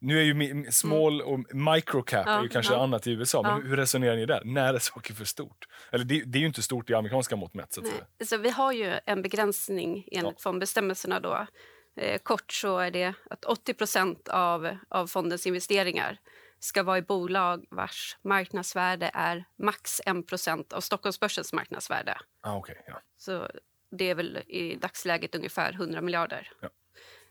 [0.00, 2.82] nu är ju small och micro cap är ju Ja, kanske ja.
[2.82, 3.68] annat i USA, men Ja.
[3.68, 4.42] hur, resonerar ni där?
[4.44, 5.66] När är saker för stort?
[5.90, 7.72] Eller det, det är ju inte stort i amerikanska mått mätt.
[7.72, 7.82] Så.
[8.24, 11.20] Så vi har ju en begränsning enligt fondbestämmelserna.
[11.20, 11.46] Då.
[11.96, 16.18] Eh, kort så är det att 80 av, av fondens investeringar
[16.58, 22.18] ska vara i bolag vars marknadsvärde är max 1% av Stockholmsbörsens marknadsvärde.
[22.40, 23.00] Ah, okay, ja.
[23.16, 23.48] Så
[23.90, 26.52] det är väl i dagsläget ungefär 100 miljarder.
[26.60, 26.68] Ja.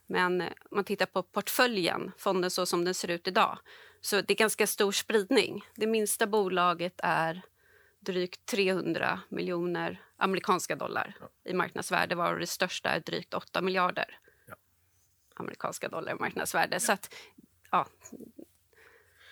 [0.10, 3.58] Men eh, om man tittar på portföljen, fonden så som den ser ut idag,
[4.02, 5.66] så det är ganska stor spridning.
[5.76, 7.42] Det minsta bolaget är
[8.00, 14.18] drygt 300 miljoner amerikanska dollar i marknadsvärde, var det största är drygt 8 miljarder
[14.48, 14.56] Ja.
[15.36, 16.80] amerikanska dollar i marknadsvärde.
[16.80, 17.14] Så att,
[17.72, 17.88] ja,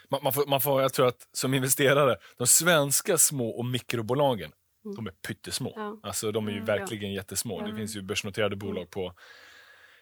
[0.10, 4.52] Man, man, får, man får, jag tror att som investerare, de svenska små och mikrobolagen,
[4.96, 5.74] de är pyttesmå.
[5.76, 6.00] Ja.
[6.04, 7.62] Alltså, de är ju verkligen jättesmå.
[7.62, 9.14] Det finns ju börsnoterade bolag på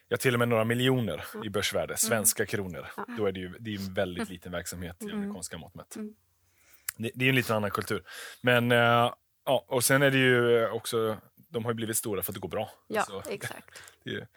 [0.08, 2.88] ja, till och med några miljoner i börsvärde, svenska kronor.
[3.18, 5.98] Då är det ju det är en väldigt liten verksamhet i amerikanska mått mätt.
[6.98, 8.04] Det, det är en lite annan kultur.
[8.42, 9.14] Men, eh,
[9.46, 11.18] ja, och sen är det ju också,
[11.50, 12.72] de har ju blivit stora för att det går bra.
[12.88, 13.84] ja Alltså, exakt.
[14.04, 14.28] det,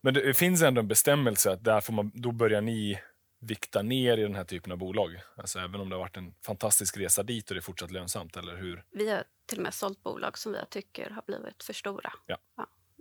[0.00, 3.00] men det finns ändå en bestämmelse att där får man, då börjar ni
[3.40, 5.20] vikta ner i den här typen av bolag.
[5.36, 8.36] Alltså även om det har varit en fantastisk resa dit och det är fortsatt lönsamt,
[8.36, 8.84] eller hur?
[8.90, 12.12] Vi har till och med sålt bolag som vi tycker har blivit för stora.
[12.26, 12.38] Ja.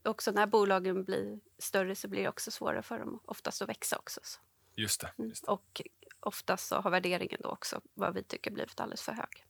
[0.03, 3.97] Också när bolagen blir större så blir det också svårare för dem oftast att växa
[3.97, 4.19] också.
[4.23, 4.39] Så.
[4.75, 5.11] Just det.
[5.17, 5.51] Just det.
[5.51, 5.81] Och
[6.19, 9.45] oftast så har värderingen då också vad vi tycker blivit alldeles för hög.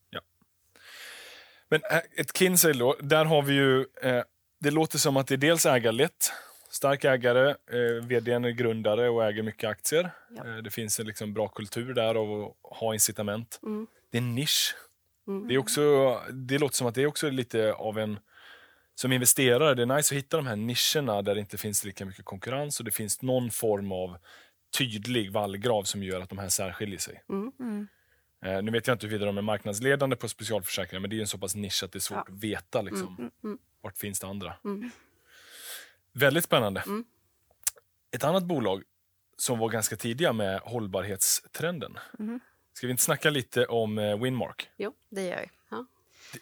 [1.72, 4.24] Men äh, ett Kinsale då, där har vi ju, eh,
[4.60, 6.32] det låter som att det är dels ägarlett,
[6.70, 10.12] stark ägare, eh, vdn är grundare och äger mycket aktier.
[10.30, 10.48] Ja.
[10.48, 13.60] Eh, det finns en liksom bra kultur där av att ha incitament.
[14.12, 14.76] Det är en nisch.
[15.48, 15.82] Det, är också,
[16.32, 18.20] det låter som att det är också lite av en
[18.96, 22.06] som investerare, det är nice att hitta de här nischerna där det inte finns lika
[22.06, 24.18] mycket konkurrens och det finns någon form av
[24.78, 27.24] tydlig vallgrav som gör att de här särskiljer sig.
[27.30, 27.52] Mm.
[27.60, 27.88] Mm.
[28.46, 31.28] Eh, nu vet jag inte huruvida de är marknadsledande på specialförsäkringar, men det är en
[31.28, 32.34] så pass nisch att det är svårt Ja.
[32.34, 34.54] att veta liksom, Mm, mm, vart finns det andra.
[34.66, 34.90] mm.
[36.14, 36.82] Väldigt spännande.
[36.86, 37.06] Mm.
[38.12, 38.84] Ett annat bolag
[39.38, 41.98] som var ganska tidiga med hållbarhetstrenden.
[42.74, 44.70] Ska vi inte snacka lite om eh, Winmark?
[44.78, 45.16] Det gör vi.
[45.22, 45.50] Det-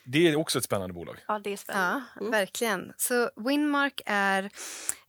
[0.04, 1.18] Det är också ett spännande bolag.
[1.28, 2.04] Ja, det är spännande.
[2.16, 2.32] Ja, Mm.
[2.32, 2.94] verkligen.
[2.98, 4.44] Så Winmark är,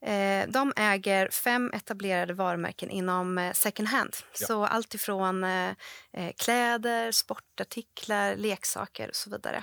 [0.07, 4.17] eh, de äger fem etablerade varumärken inom eh, second hand.
[4.41, 4.47] Ja.
[4.47, 5.71] Så allt ifrån eh,
[6.13, 9.63] eh, kläder, sportartiklar, leksaker och så vidare.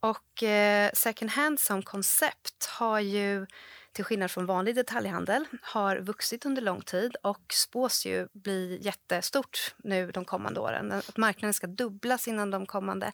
[0.00, 3.46] Och eh, second hand som koncept har ju
[3.92, 9.74] till skillnad från vanlig detaljhandel har vuxit under lång tid och spås ju bli jättestort
[9.84, 10.92] nu de kommande åren.
[10.92, 13.12] Att marknaden ska dubblas inom de kommande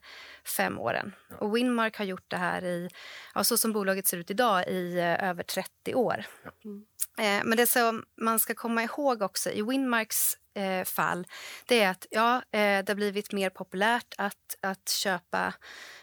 [0.56, 1.14] fem åren.
[1.38, 2.88] Och Winmark har gjort det här i,
[3.34, 6.24] ja, så som bolaget ser ut idag, i eh, över 30 år.
[6.64, 6.84] Mm.
[7.18, 11.26] Eh, men det som man ska komma ihåg också i Winmarks eh, fall,
[11.66, 15.54] det är att ja, eh, det har blivit mer populärt att, att köpa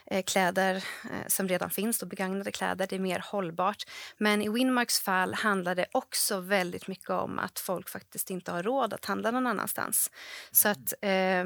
[0.06, 2.86] eh, kläder eh, som redan finns, och begagnade kläder.
[2.86, 3.84] Det är mer hållbart.
[4.18, 8.62] Men i Winmarks fall handlar det också väldigt mycket om att folk faktiskt inte har
[8.62, 10.10] råd att handla någon annanstans.
[10.50, 11.44] Så att eh,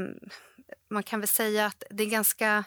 [0.90, 2.64] man kan väl säga att det är ganska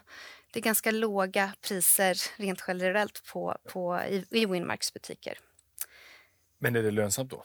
[0.54, 5.38] det är ganska låga priser rent generellt på, på, i, i Winmarks butiker.
[6.64, 7.44] Men är det lönsamt då?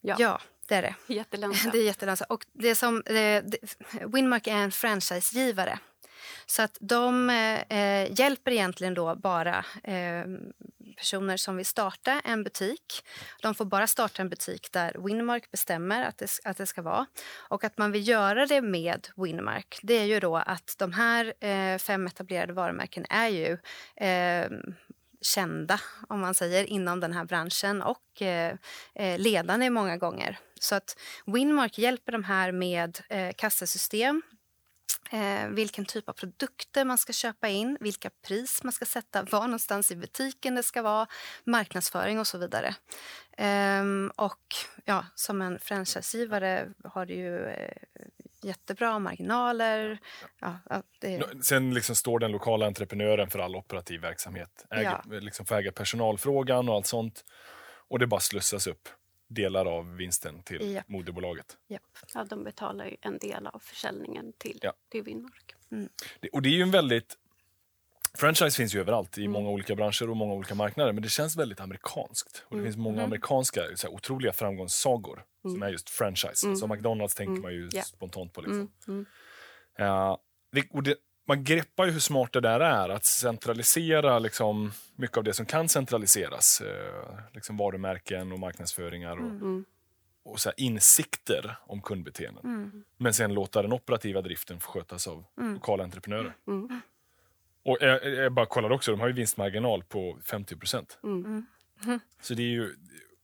[0.00, 0.16] Ja.
[0.18, 0.94] Ja, det är det.
[1.14, 1.72] Jättelönsamt.
[1.72, 2.30] Det är jättelönsamt.
[2.30, 3.58] Och det som, det, det,
[4.06, 5.78] Winmark är en franchisegivare.
[6.46, 10.24] Så att de eh, hjälper egentligen då bara eh,
[10.96, 13.04] personer som vill starta en butik.
[13.42, 17.06] De får bara starta en butik där Winmark bestämmer att det, att det ska vara.
[17.36, 21.44] Och att man vill göra det med Winmark, det är ju då att de här
[21.44, 23.58] eh, fem etablerade varumärken är ju
[24.06, 24.50] eh,
[25.20, 28.54] kända, om man säger, inom den här branschen och eh,
[28.94, 30.38] eh, ledande många gånger.
[30.60, 34.22] Så att Winmark hjälper de här med eh, kassasystem,
[35.12, 39.40] eh, vilken typ av produkter man ska köpa in, vilka pris man ska sätta, var
[39.40, 41.06] någonstans i butiken det ska vara,
[41.44, 42.74] marknadsföring och så vidare.
[43.36, 47.76] Ehm, och ja, som en franchisegivare har du ju eh,
[48.42, 49.98] jättebra marginaler.
[50.40, 54.66] Ja, ja, det, Sen liksom står den lokala entreprenören för all operativ verksamhet.
[54.70, 57.24] Äger, liksom får äga personalfrågan och allt sånt.
[57.88, 58.88] Och det bara slussas upp
[59.30, 60.88] delar av vinsten till Japp.
[60.88, 61.56] moderbolaget.
[61.68, 61.82] japp.
[62.14, 64.72] Ja, de betalar ju en del av försäljningen till, Ja.
[64.90, 65.54] till Winmark.
[66.20, 67.16] Det, och det är ju en väldigt...
[68.18, 69.32] Franchise finns ju överallt i Mm.
[69.32, 70.92] många olika branscher och många olika marknader.
[70.92, 72.44] Men det känns väldigt amerikanskt.
[72.48, 76.56] Och det finns många amerikanska så här, otroliga framgångssagor som är just franchise.
[76.56, 77.82] Så McDonalds tänker man ju Ja.
[77.82, 78.40] spontant på.
[78.40, 78.56] Liksom.
[78.58, 78.70] Mm.
[78.88, 79.06] Mm.
[79.76, 80.18] Ja,
[80.52, 80.96] det, och det,
[81.30, 85.46] man greppar ju hur smart det där är, att centralisera liksom, mycket av det som
[85.46, 86.60] kan centraliseras.
[86.60, 89.64] Eh, liksom varumärken och marknadsföringar och, Mm.
[90.22, 92.44] och så insikter om kundbeteenden.
[92.44, 92.84] Mm.
[92.96, 96.34] Men sen låta den operativa driften skötas av lokala entreprenörer.
[96.46, 96.80] Mm.
[97.64, 100.56] Och jag, jag bara kollar också, de har ju vinstmarginal på 50
[101.04, 101.46] Mm.
[102.20, 102.74] Så det är ju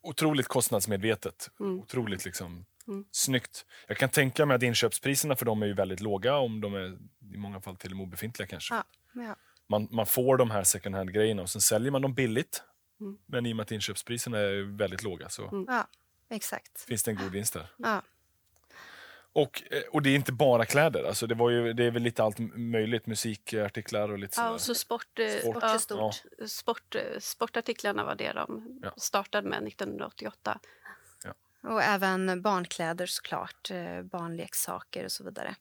[0.02, 1.50] otroligt kostnadsmedvetet.
[1.60, 1.80] Mm.
[1.80, 3.04] Otroligt liksom Mm.
[3.10, 3.66] snyggt.
[3.88, 6.98] Jag kan tänka mig att inköpspriserna för dem är ju väldigt låga, om de är
[7.34, 8.74] i många fall till och med obefintliga kanske.
[8.74, 9.36] Ja, ja.
[9.68, 12.62] Man, man får de här second hand-grejerna och sen säljer man dem billigt.
[13.00, 13.18] Mm.
[13.26, 15.64] Men i och med att inköpspriserna är väldigt låga så Mm.
[15.68, 15.86] ja
[16.30, 16.80] exakt.
[16.84, 17.66] finns det en god vinst där.
[17.76, 18.02] Ja.
[19.32, 22.02] Och, eh, och det är inte bara kläder, alltså det, var ju, det är väl
[22.02, 26.14] lite allt möjligt, musikartiklar och lite Ja, och så sport, eh, Sport ja, stort.
[26.48, 28.92] sport, eh, sportartiklarna var det de Ja.
[28.96, 30.60] startade med 1988.
[31.66, 35.54] Och även barnkläder såklart, eh, barnleksaker och så vidare.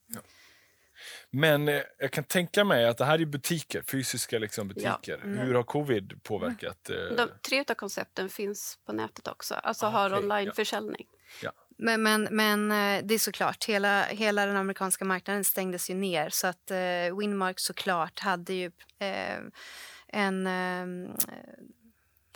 [1.30, 5.22] Men eh, jag kan tänka mig att det här är butiker, fysiska liksom butiker.
[5.24, 5.38] Mm.
[5.38, 6.90] Hur har covid påverkat?
[6.90, 11.08] eh, De, tre av koncepten finns på nätet också, alltså Ah, har okej, onlineförsäljning.
[11.78, 16.30] Men, men, men eh, det är såklart, hela, hela den amerikanska marknaden stängdes ju ner
[16.30, 19.40] så att eh, Winmark såklart hade ju eh,
[20.08, 21.16] en eh,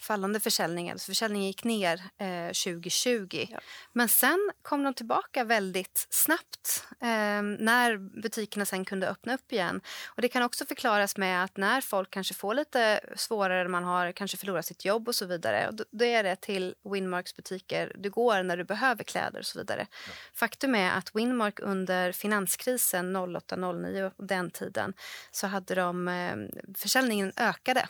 [0.02, 3.48] fallande försäljning, alltså försäljningen gick ner eh, 2020.
[3.52, 3.60] Ja.
[3.94, 9.82] Men sen kom de tillbaka väldigt snabbt eh, när butikerna sen kunde öppna upp igen.
[10.08, 14.12] Och Det kan också förklaras med att när folk kanske får lite svårare, man har
[14.12, 17.96] kanske förlorat sitt jobb och så vidare, och då, då är det till Winmarks butiker
[18.00, 19.88] du går när du behöver kläder och så vidare.
[20.34, 24.94] Faktum är att Winmark under finanskrisen 08-09 och den tiden
[25.32, 26.36] så hade de, eh,
[26.78, 27.88] försäljningen ökade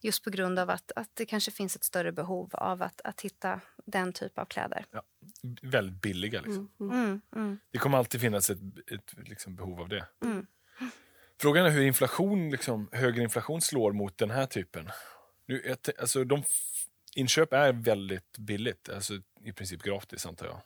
[0.00, 3.20] just på grund av att, att det kanske finns ett större behov av att, att
[3.20, 4.84] hitta den typ av kläder.
[5.62, 6.40] väldigt billiga.
[6.40, 6.70] Liksom.
[6.80, 6.92] Mm.
[6.92, 7.04] Mm.
[7.04, 8.58] Mm, mm, Det kommer alltid finnas ett,
[8.92, 10.06] ett liksom behov av det.
[10.24, 10.46] mm.
[11.40, 14.88] Frågan är hur inflation, liksom, högre inflation slår mot den här typen.
[15.46, 16.42] Nu, alltså, de
[17.14, 20.60] inköp är väldigt billigt, alltså i princip gratis antar jag.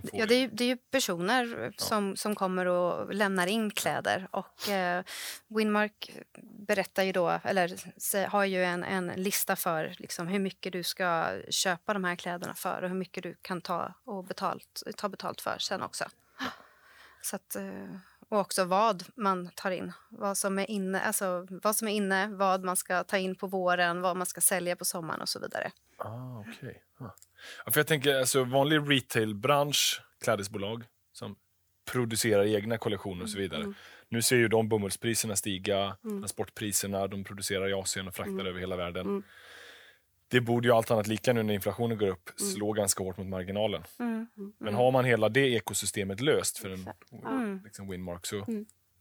[0.00, 4.28] Får Ja, det är, det är ju personer som, som kommer och lämnar in kläder.
[4.30, 5.04] Och eh,
[5.48, 6.10] Winmark
[6.42, 11.40] berättar ju då, eller har ju en, en lista för liksom, hur mycket du ska
[11.50, 15.40] köpa de här kläderna för och hur mycket du kan ta, och betalt, ta betalt
[15.40, 16.04] för sen också.
[17.22, 17.96] Så att, eh,
[18.28, 19.92] och också vad man tar in.
[20.08, 23.46] Vad som, är inne, alltså, vad som är inne, vad man ska ta in på
[23.46, 25.70] våren, vad man ska sälja på sommaren och så vidare.
[25.96, 26.82] Ah, okej.
[26.98, 27.10] Ah.
[27.66, 31.36] Ja, för jag tänker, alltså vanlig retailbransch, klädesbolag som
[31.92, 33.74] producerar egna kollektioner och så vidare.
[34.08, 38.76] Nu ser ju de bomullspriserna stiga, transportpriserna, de producerar i Asien och fraktar över hela
[38.76, 39.22] världen.
[40.28, 43.26] Det borde ju allt annat lika nu när inflationen går upp slå ganska hårt mot
[43.26, 43.82] marginalen.
[44.58, 46.88] Men har man hela det ekosystemet löst för en
[47.64, 48.46] liksom Winmark så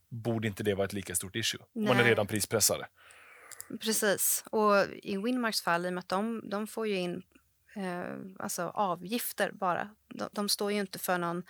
[0.09, 1.61] borde inte det vara ett lika stort issue.
[1.75, 2.09] Man är Nej.
[2.09, 2.87] redan prispressade.
[3.81, 4.43] Precis.
[4.51, 7.21] Och i Winmarks fall, i och med att de, de får ju in
[7.75, 9.89] eh, alltså avgifter bara.
[10.07, 11.43] De, de står ju inte för någon,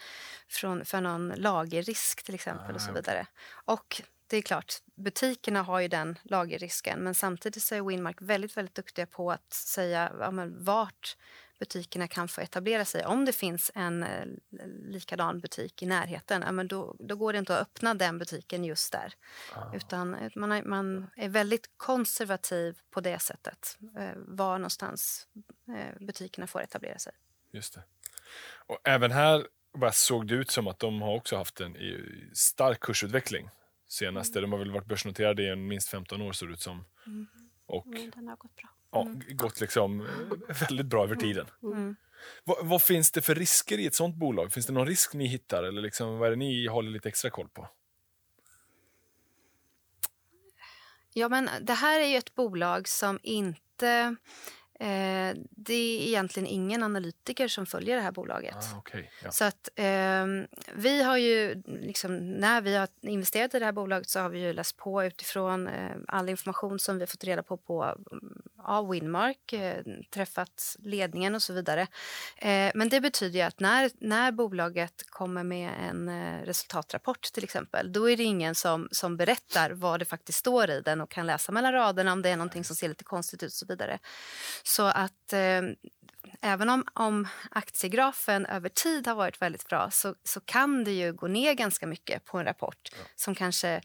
[0.47, 3.27] från, för någon lagerrisk till exempel och så vidare.
[3.65, 8.57] Och det är klart, butikerna har ju den lagerrisken men samtidigt så är Winmark väldigt,
[8.57, 11.17] väldigt duktiga på att säga ja, men vart
[11.63, 13.05] butikerna kan få etablera sig.
[13.05, 14.25] Om det finns en eh,
[14.81, 18.65] likadan butik i närheten, ja, men då, då går det inte att öppna den butiken
[18.65, 19.13] just där.
[19.73, 23.77] Utan eh, man är, man är väldigt konservativ på det sättet.
[23.97, 25.27] Eh, var någonstans
[25.99, 27.13] butikerna får etablera sig.
[27.51, 27.83] Just det.
[28.67, 29.47] Och även här
[29.77, 31.75] bara såg det ut som att de har också haft en
[32.33, 33.49] stark kursutveckling
[33.87, 34.41] senaste.
[34.41, 36.85] De har väl varit börsnoterade i minst 15 år ser det ut som.
[37.65, 38.69] Och Mm, den har gått bra.
[38.91, 41.45] ja, gått liksom eh, väldigt bra över tiden.
[42.43, 44.53] Vad, vad finns det för risker i ett sånt bolag?
[44.53, 47.29] Finns det någon risk ni hittar eller liksom, vad är det ni håller lite extra
[47.31, 47.69] koll på?
[51.13, 54.15] Ja, men det här är ju ett bolag som inte...
[54.83, 58.55] Eh, det är egentligen ingen analytiker som följer det här bolaget.
[58.55, 59.11] Ah, okej.
[59.23, 59.31] Ja.
[59.31, 64.09] Så att ehm, vi har ju, liksom, när vi har investerat i det här bolaget
[64.09, 67.43] så har vi ju läst på utifrån eh, all information som vi har fått reda
[67.43, 71.87] på på mm, av Winmark, eh, träffat ledningen och så vidare.
[72.37, 77.43] Eh, men det betyder ju att när, när bolaget kommer med en eh, resultatrapport till
[77.43, 81.11] exempel, då är det ingen som, som berättar vad det faktiskt står i den och
[81.11, 83.65] kan läsa mellan raderna om det är någonting som ser lite konstigt ut och så
[83.65, 83.99] vidare.
[84.75, 85.61] Så att eh,
[86.41, 91.13] även om, om aktiegrafen över tid har varit väldigt bra så, så kan det ju
[91.13, 93.81] gå ner ganska mycket på en rapport som kanske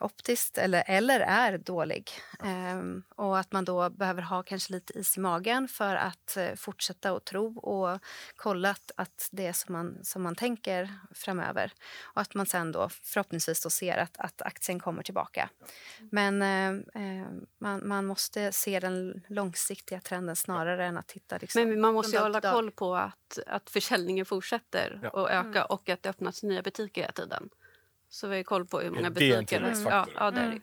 [0.00, 2.10] optiskt eller, eller är dålig.
[2.44, 6.54] Ehm, och att man då behöver ha kanske lite is i magen för att eh,
[6.54, 8.00] fortsätta att tro och
[8.36, 11.72] kolla att, att det är som man, som man tänker framöver.
[12.02, 15.48] Och att man sen då förhoppningsvis då ser att, att aktien kommer tillbaka.
[16.10, 16.68] Men eh,
[17.02, 17.26] eh,
[17.58, 22.16] man, man måste se den långsiktiga trenden snarare än att titta liksom, Men man måste
[22.16, 25.08] ju hålla koll på att, att försäljningen fortsätter Ja.
[25.08, 27.48] att öka och att det öppnas nya butiker hela tiden.
[28.08, 29.56] Så vi har ju koll på hur många det är en butiker...
[29.56, 30.14] Ja, tillväxtfaktor?
[30.18, 30.60] ja, det är det.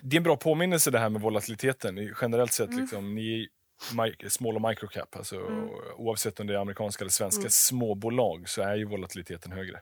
[0.00, 2.14] Det är en bra påminnelse det här med volatiliteten.
[2.20, 3.48] Generellt sett, liksom, ni
[4.28, 5.36] small och microcap, alltså,
[5.96, 9.80] oavsett om det är amerikanska eller svenska småbolag, så är ju volatiliteten högre.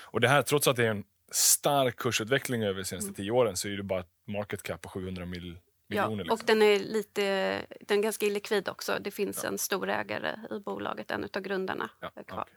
[0.00, 3.56] Och det här, trots att det är en stark kursutveckling över de senaste tio åren,
[3.56, 6.32] så är det bara ett market cap på 700 mil, Ja, miljoner.
[6.32, 6.58] och liksom.
[6.58, 7.22] den är lite
[7.80, 8.98] den är ganska illikvid också.
[9.00, 11.90] Det finns en stor ägare i bolaget, en av grundarna.
[12.00, 12.48] Ja, är kvar.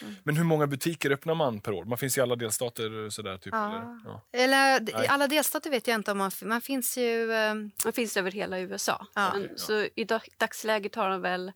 [0.00, 0.06] Ja.
[0.24, 1.84] Men hur många butiker öppnar man per år?
[1.84, 3.10] Man finns i alla delstater?
[3.10, 3.68] Sådär, typ, Ja.
[3.68, 4.00] eller?
[4.04, 4.22] Ja.
[4.32, 5.04] Eller.
[5.04, 6.30] I alla delstater vet jag inte om man...
[6.42, 7.32] Man finns ju...
[7.32, 9.06] eh, Den finns över hela USA.
[9.14, 9.30] Ja.
[9.34, 11.52] Men, Så i dag- dagsläget har de väl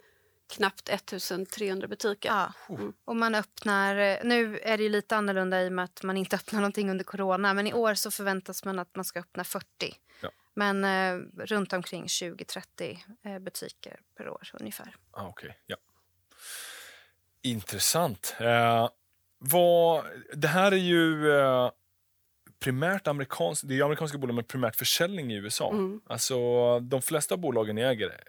[0.55, 2.29] knappt 1300 butiker.
[2.29, 2.53] Ja.
[3.05, 3.97] Och man öppnar...
[3.97, 6.91] eh, Nu är det ju lite annorlunda i och med att man inte öppnar någonting
[6.91, 7.55] under corona.
[7.55, 9.67] Men i år så förväntas man att man ska öppna 40.
[10.23, 10.31] Ja.
[10.55, 14.97] Men eh, runt omkring 20-30 eh, butiker per år ungefär.
[15.11, 15.59] Ah, okej.
[15.67, 15.77] Ja.
[17.43, 18.37] Intressant.
[18.41, 18.89] Eh,
[19.39, 21.71] vad, det här är ju eh,
[22.59, 25.71] primärt amerikanskt, det är amerikanska bolag med primärt försäljning i USA.
[25.71, 26.01] Mm.
[26.07, 28.21] Alltså de flesta bolagen ni äger,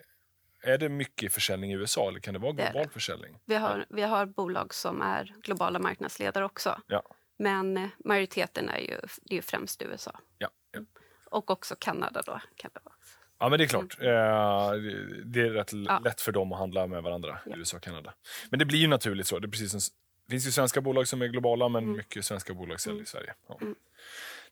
[0.61, 2.89] är det mycket försäljning i USA eller kan det vara global det.
[2.89, 3.39] försäljning?
[3.45, 6.81] Vi, har, vi har bolag som är globala marknadsledare också.
[6.87, 7.03] Ja.
[7.37, 10.19] Men eh, majoriteten är ju, det är ju främst USA.
[10.37, 10.49] Ja.
[11.25, 12.41] Och också Kanada då.
[12.55, 12.95] Kan det vara.
[13.39, 13.97] Ja, men det är klart.
[14.01, 14.05] Eh,
[15.25, 15.99] det- är rätt Ja.
[16.05, 17.57] lätt för dem att handla med varandra, Ja.
[17.57, 18.13] USA och Kanada.
[18.49, 19.39] Men det blir ju naturligt så.
[19.39, 19.79] Det, är precis som,
[20.27, 21.97] det finns ju svenska bolag som är globala, men Mm.
[21.97, 23.33] mycket svenska bolag säljer i Sverige.
[23.47, 23.59] Ja.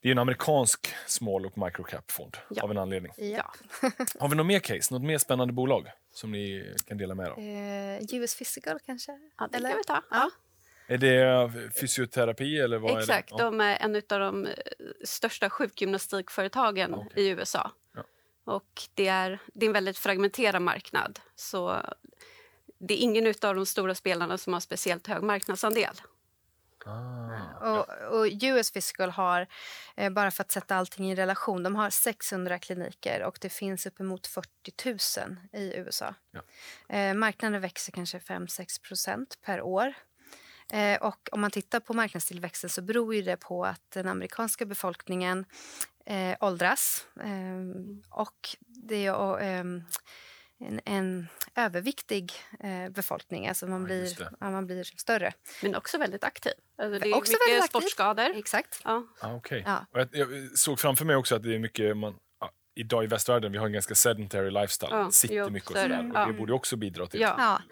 [0.00, 2.62] Det är en amerikansk small och microcap-fond Ja.
[2.62, 3.12] av en anledning.
[3.16, 3.52] Ja.
[4.18, 4.94] Har vi något mer case?
[4.94, 7.38] Något mer spännande bolag som ni kan dela med er av?
[7.38, 9.12] Eh, US Physical kanske?
[9.38, 9.68] ja, det Eller?
[9.68, 10.02] kan vi ta.
[10.10, 10.30] Ja.
[10.86, 11.50] Är det
[11.80, 13.32] fysioterapi eller vad Exakt.
[13.32, 13.42] är det?
[13.42, 13.50] Ja.
[13.50, 14.52] De är en av de eh,
[15.04, 17.24] största sjukgymnastikföretagen Okej.
[17.24, 17.70] i USA.
[18.44, 21.20] Och det är, det är en väldigt fragmenterad marknad.
[21.34, 21.82] Så
[22.78, 26.00] det är ingen av de stora spelarna som har speciellt hög marknadsandel.
[26.86, 29.46] Ah, Och, och US Physical har,
[29.96, 33.86] eh, bara för att sätta allting i relation, de har 600 kliniker och det finns
[33.86, 34.48] uppemot 40
[35.20, 36.14] 000 i USA.
[36.30, 36.40] Ja.
[36.96, 39.94] Eh, marknaden växer kanske 5-6 procent per år.
[40.72, 44.64] Eh, och om man tittar på marknadstillväxten så beror ju det på att den amerikanska
[44.64, 45.44] befolkningen
[46.06, 47.06] eh, åldras.
[47.20, 49.58] Eh, och det är eh,
[50.58, 53.48] en, en överviktig eh, befolkning.
[53.48, 55.32] Alltså man, blir, ja, man blir större.
[55.62, 56.52] Men också väldigt aktiv.
[56.78, 58.36] Alltså det är Också mycket sportskador.
[58.36, 58.80] Exakt.
[58.84, 59.06] Ja.
[59.20, 59.62] ah, okej.
[59.66, 59.86] Ja.
[59.92, 61.96] Och jag, jag såg framför mig också att det är mycket...
[61.96, 62.14] Man,
[62.74, 64.88] idag i västvärlden vi har en ganska sedentary lifestyle.
[64.92, 66.02] Ja, Sitter jo, mycket och så är sådär.
[66.02, 66.08] det.
[66.08, 66.38] Och det Ja.
[66.38, 67.20] borde också bidra till.
[67.20, 67.34] Ja.
[67.38, 67.62] Ja,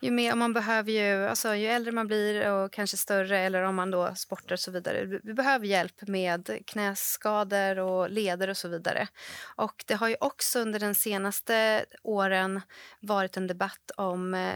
[0.00, 3.74] ju mer man behöver ju, alltså ju äldre man blir och kanske större eller om
[3.74, 5.04] man då sportar och så vidare.
[5.04, 9.08] Vi- behöver hjälp med knäskador och leder och så vidare.
[9.56, 12.60] Och det har ju också under den senaste åren
[13.00, 14.52] varit en debatt om eh,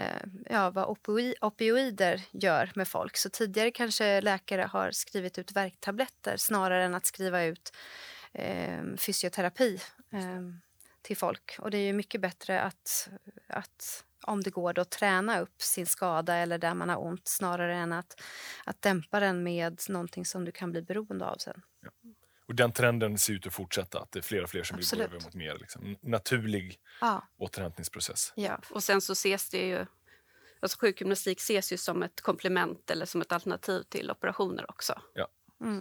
[0.50, 0.88] ja, vad
[1.40, 3.16] opioider gör med folk.
[3.16, 7.72] Så tidigare kanske läkare har skrivit ut värktabletter snarare än att skriva ut
[8.38, 9.80] eh, fysioterapi
[10.12, 10.42] eh,
[11.02, 11.56] till folk.
[11.58, 13.08] Och det är ju mycket bättre att,
[13.46, 17.28] att om det går då, att träna upp sin skada eller där man har ont
[17.28, 18.20] snarare än att,
[18.64, 21.62] att dämpa den med någonting som du kan bli beroende av sen.
[22.48, 24.00] Och den trenden ser ut att fortsätta.
[24.00, 25.06] Att det är fler och fler som vill gå Absolut.
[25.06, 28.32] över mot mer liksom, naturlig Ja, återhämtningsprocess.
[28.36, 28.60] Ja.
[28.70, 29.86] Och sen så ses det ju...
[30.60, 35.02] Alltså sjukgymnastik ses ju som ett komplement eller som ett alternativ till operationer också.
[35.64, 35.78] Eh,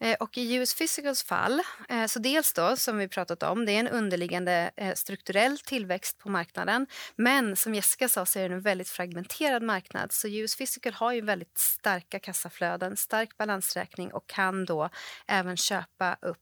[0.00, 3.72] Eh, och i US Physicals fall, eh, så dels då som vi pratat om, det
[3.72, 6.86] är en underliggande eh, strukturell tillväxt på marknaden.
[7.16, 10.12] Men som Jessica sa så är det en väldigt fragmenterad marknad.
[10.12, 14.88] Så US Physical har ju väldigt starka kassaflöden, stark balansräkning och kan då
[15.26, 16.38] även köpa upp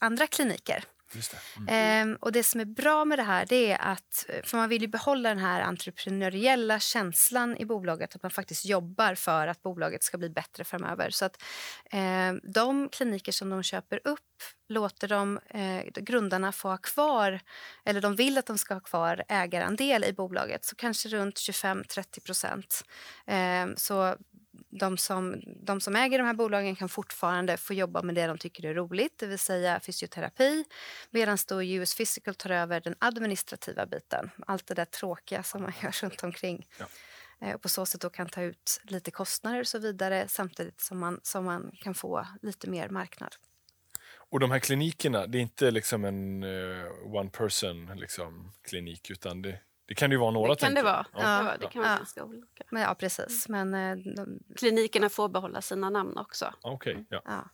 [0.00, 0.84] andra kliniker.
[1.12, 1.38] Just det.
[1.56, 1.68] Mm.
[1.68, 4.68] Ehm, och det som är bra med det här det är att, eh, för man
[4.68, 9.62] vill ju behålla den här entreprenöriella känslan i bolaget, att man faktiskt jobbar för att
[9.62, 11.10] bolaget ska bli bättre framöver.
[11.10, 11.42] Så att
[11.90, 14.20] ehm, de kliniker som de köper upp
[14.68, 17.40] låter de eh, grundarna få ha kvar,
[17.84, 22.20] eller de vill att de ska ha kvar ägarandel i bolaget, så kanske runt 25-30
[22.20, 22.82] procent.
[23.26, 24.16] Eh, så
[24.70, 28.38] de som, de som äger de här bolagen kan fortfarande få jobba med det de
[28.38, 30.64] tycker är roligt, det vill säga fysioterapi,
[31.10, 35.72] medan då US Physical tar över den administrativa biten, allt det där tråkiga som man
[35.82, 36.66] gör runt omkring.
[36.78, 36.86] Ja.
[37.40, 40.80] Eh, Och på så sätt då kan ta ut lite kostnader och så vidare samtidigt
[40.80, 43.34] som man, som man kan få lite mer marknad.
[44.30, 49.42] Och de här klinikerna, det är inte liksom en eh, one person liksom, klinik utan
[49.42, 50.54] det, det kan det ju vara några.
[50.54, 51.06] det kan det vara.
[51.12, 51.20] Ja.
[51.44, 51.52] Ja.
[51.60, 51.96] Det kan vara Ja.
[51.98, 52.64] ganska olika.
[52.70, 53.48] Men ja, precis.
[53.48, 56.44] Men eh, de, Klinikerna får behålla sina namn också.
[56.62, 57.22] Ja, Okej, ja.
[57.24, 57.50] ja.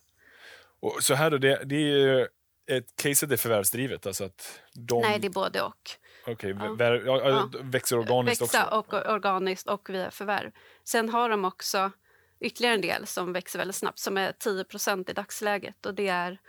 [0.79, 2.27] Och så här då, det, det är ju
[2.71, 5.91] ett caset är förvärvsdrivet, alltså att de Nej, det är både och.
[6.27, 6.75] okej, Ja.
[6.79, 7.49] ja, ja, Ja.
[7.61, 8.97] växer organiskt Växa också.
[8.97, 10.51] och organiskt och via förvärv.
[10.83, 11.91] Sen har de också
[12.39, 15.85] ytterligare en del som växer väldigt snabbt som är 10% i dagsläget.
[15.85, 16.39] Och Det är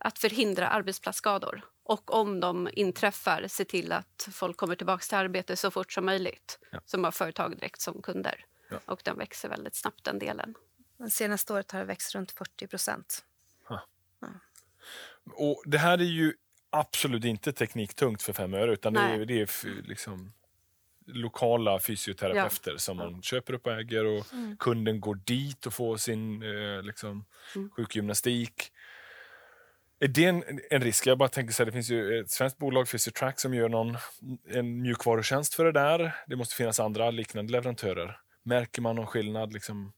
[0.00, 1.62] att förhindra arbetsplatsskador.
[1.84, 6.06] Och om de inträffar, se till att folk kommer tillbaka till arbete så fort som
[6.06, 6.58] möjligt.
[6.70, 6.80] Ja.
[6.84, 8.44] Som har företag direkt som kunder.
[8.70, 8.80] Ja.
[8.86, 10.54] Och den växer väldigt snabbt, den delen.
[10.98, 13.24] Det senaste året har det växt runt 40 procent.
[15.34, 16.34] Och det här är ju
[16.70, 19.26] absolut inte tekniktungt för fem öre utan det är, Nej.
[19.26, 20.32] det är liksom
[21.06, 24.26] lokala fysioterapeuter som man köper upp och äger och
[24.58, 27.24] kunden går dit och får sin eh, liksom,
[27.56, 27.70] Mm.
[27.70, 28.72] sjukgymnastik.
[30.02, 31.06] Är det en, en risk?
[31.06, 33.96] Jag bara tänker så här, det finns ju ett svenskt bolag, Physitrack, som gör någon,
[34.50, 36.14] en mjukvarutjänst för det där.
[36.26, 38.18] Det måste finnas andra liknande leverantörer.
[38.44, 39.92] Märker man någon skillnad, liksom,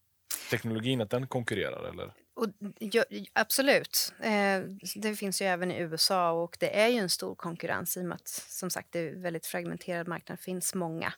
[0.51, 1.89] teknologin, att den konkurrerar?
[1.89, 2.13] Eller?
[2.37, 2.47] Och,
[2.79, 4.13] ja, absolut.
[4.23, 4.61] Eh,
[4.97, 8.05] det finns ju även i USA och det är ju en stor konkurrens i och
[8.05, 11.13] med att som sagt det är en väldigt fragmenterad marknad, det finns många.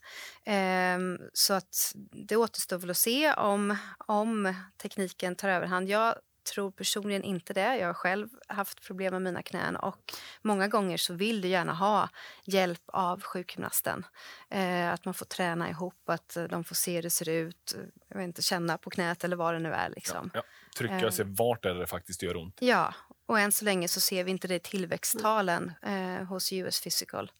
[0.44, 0.98] Eh,
[1.32, 1.92] så att
[2.28, 5.88] det återstår väl att se om, om tekniken tar överhand.
[5.88, 6.14] Jag
[6.46, 7.76] tror personligen inte det.
[7.76, 11.72] Jag har själv haft problem med mina knän och många gånger så vill du gärna
[11.72, 12.08] ha
[12.44, 14.06] hjälp av sjukgymnasten.
[14.50, 17.76] Eh, att man får träna ihop, att eh, de får se hur det ser ut,
[18.08, 19.90] jag inte, känna på knät eller vad det nu är.
[19.90, 20.30] Liksom.
[20.34, 20.42] Ja,
[20.78, 22.56] trycka sig vart är det det faktiskt gör ont.
[22.60, 22.94] Ja,
[23.26, 27.32] och än så länge så ser vi inte det i tillväxttalen eh, hos US Physical.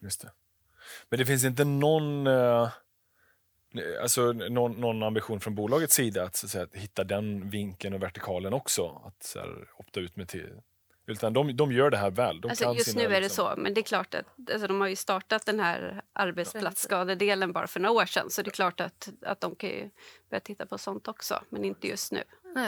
[0.00, 0.30] Just det.
[1.08, 2.70] Men det finns inte någon, eh,
[4.02, 7.94] alltså, någon, någon ambition från bolagets sida att, så att, säga, att hitta den vinkeln
[7.94, 9.02] och vertikalen också?
[9.06, 10.52] Att så här, opta ut med till...
[11.08, 12.40] Utan de, de gör det här väl.
[12.40, 14.26] De Alltså, kan just sina, nu är det liksom- så, men det är klart att
[14.52, 18.30] alltså, de har ju startat den här arbetsplatsskadedelen bara för några år sedan.
[18.30, 19.90] Så det är klart att, att de kan ju
[20.30, 22.22] börja titta på sånt också, men inte just nu.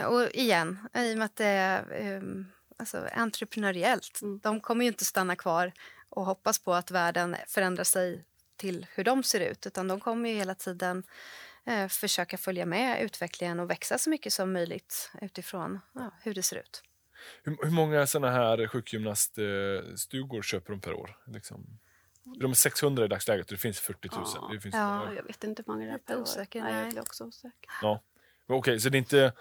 [0.06, 2.46] Och igen, i och med att det är ehm,
[2.78, 4.22] alltså, entreprenöriellt.
[4.22, 4.38] Mm.
[4.42, 5.72] De kommer ju inte stanna kvar
[6.09, 8.24] och hoppas på att världen förändrar sig
[8.59, 11.02] till hur de ser ut utan de kommer ju hela tiden
[11.64, 16.42] eh, försöka följa med utvecklingen och växa så mycket som möjligt utifrån ja, hur det
[16.42, 16.82] ser ut.
[17.42, 21.16] Hur, hur många såna här sjukgymnaststugor köper de per år?
[21.26, 21.66] Liksom?
[22.40, 24.24] De är 600 i dagsläget och det finns 40 000.
[24.34, 24.50] Ja.
[24.52, 25.04] Det finns, Ja.
[25.06, 26.20] Ja, jag vet inte hur många det är per år.
[26.22, 26.82] osäker, Nej, nej.
[26.82, 27.70] jag blir också osäker.
[27.82, 28.02] Ja.
[28.46, 29.32] Okej, så det är inte...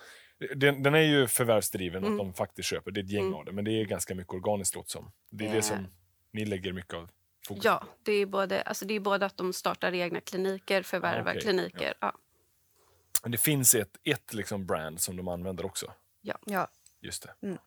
[0.56, 2.14] Den, den är ju förvärvsdriven, Mm.
[2.14, 2.92] att de faktiskt köper.
[2.92, 3.34] Det är ett gäng Mm.
[3.36, 5.12] av det, men det är ganska mycket organiskt låter som.
[5.32, 5.62] Det är det Eh.
[5.64, 5.88] som
[6.32, 7.10] ni lägger mycket av
[7.48, 11.32] fokus Ja, det är, både, alltså det är både att de startar egna kliniker, förvärvar
[11.32, 11.42] okej.
[11.42, 11.94] kliniker.
[12.00, 12.14] Ja.
[13.24, 15.92] Men det finns ett, ett liksom brand som de använder också.
[16.22, 16.68] Ja,
[17.02, 17.48] Just det.
[17.48, 17.58] Mm.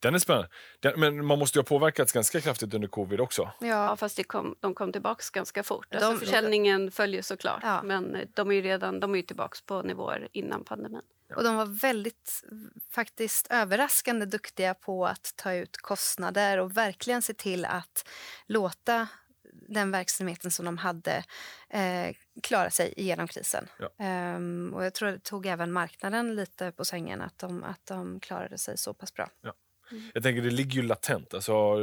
[0.00, 0.48] Den är spännande.
[0.80, 3.50] Den, men man måste ju ha påverkats ganska kraftigt under covid också.
[3.60, 5.86] Ja, ja, fast det kom, de kom tillbaka ganska fort.
[5.90, 7.82] De- Alltså försäljningen följer såklart, Ja.
[7.82, 11.02] men de är ju redan de är ju tillbaka på nivåer innan pandemin.
[11.36, 12.44] Och de var väldigt
[12.90, 18.08] faktiskt överraskande duktiga på att ta ut kostnader och verkligen se till att
[18.46, 19.08] låta
[19.68, 21.24] den verksamheten som de hade
[21.68, 23.68] eh, klara sig igenom krisen.
[23.78, 23.90] Ja.
[23.98, 28.20] Ehm, och jag tror det tog även marknaden lite på sängen att de, att de
[28.20, 29.30] klarade sig så pass bra.
[30.14, 31.34] Jag tänker det ligger ju latent.
[31.34, 31.76] Alltså,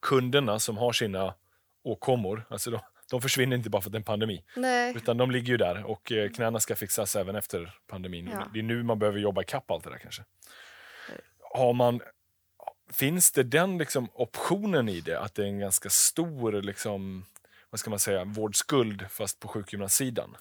[0.00, 1.34] kunderna som har sina
[1.82, 2.80] åkommor, alltså de,
[3.10, 4.44] de försvinner inte bara för att det är en pandemi.
[4.56, 4.96] Nej.
[4.96, 8.30] Utan de ligger ju där och eh, knäna ska fixas även efter pandemin.
[8.32, 8.46] Ja.
[8.52, 10.24] Det är nu man behöver jobba ikapp allt det där kanske.
[11.54, 12.00] Har man,
[12.92, 17.24] finns det den liksom optionen i det, att det är en ganska stor liksom,
[17.70, 20.36] vad ska man säga, vårdskuld fast på sjukgymnastsidan?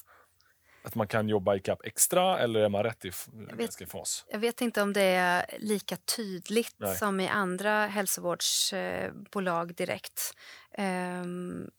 [0.84, 4.26] Att man kan jobba ikapp extra eller är man rätt i, f- vet- fas?
[4.30, 6.96] Jag vet inte om det är lika tydligt Nej.
[6.96, 10.34] som i andra hälsovårdsbolag direkt.
[10.74, 11.70] Ehm,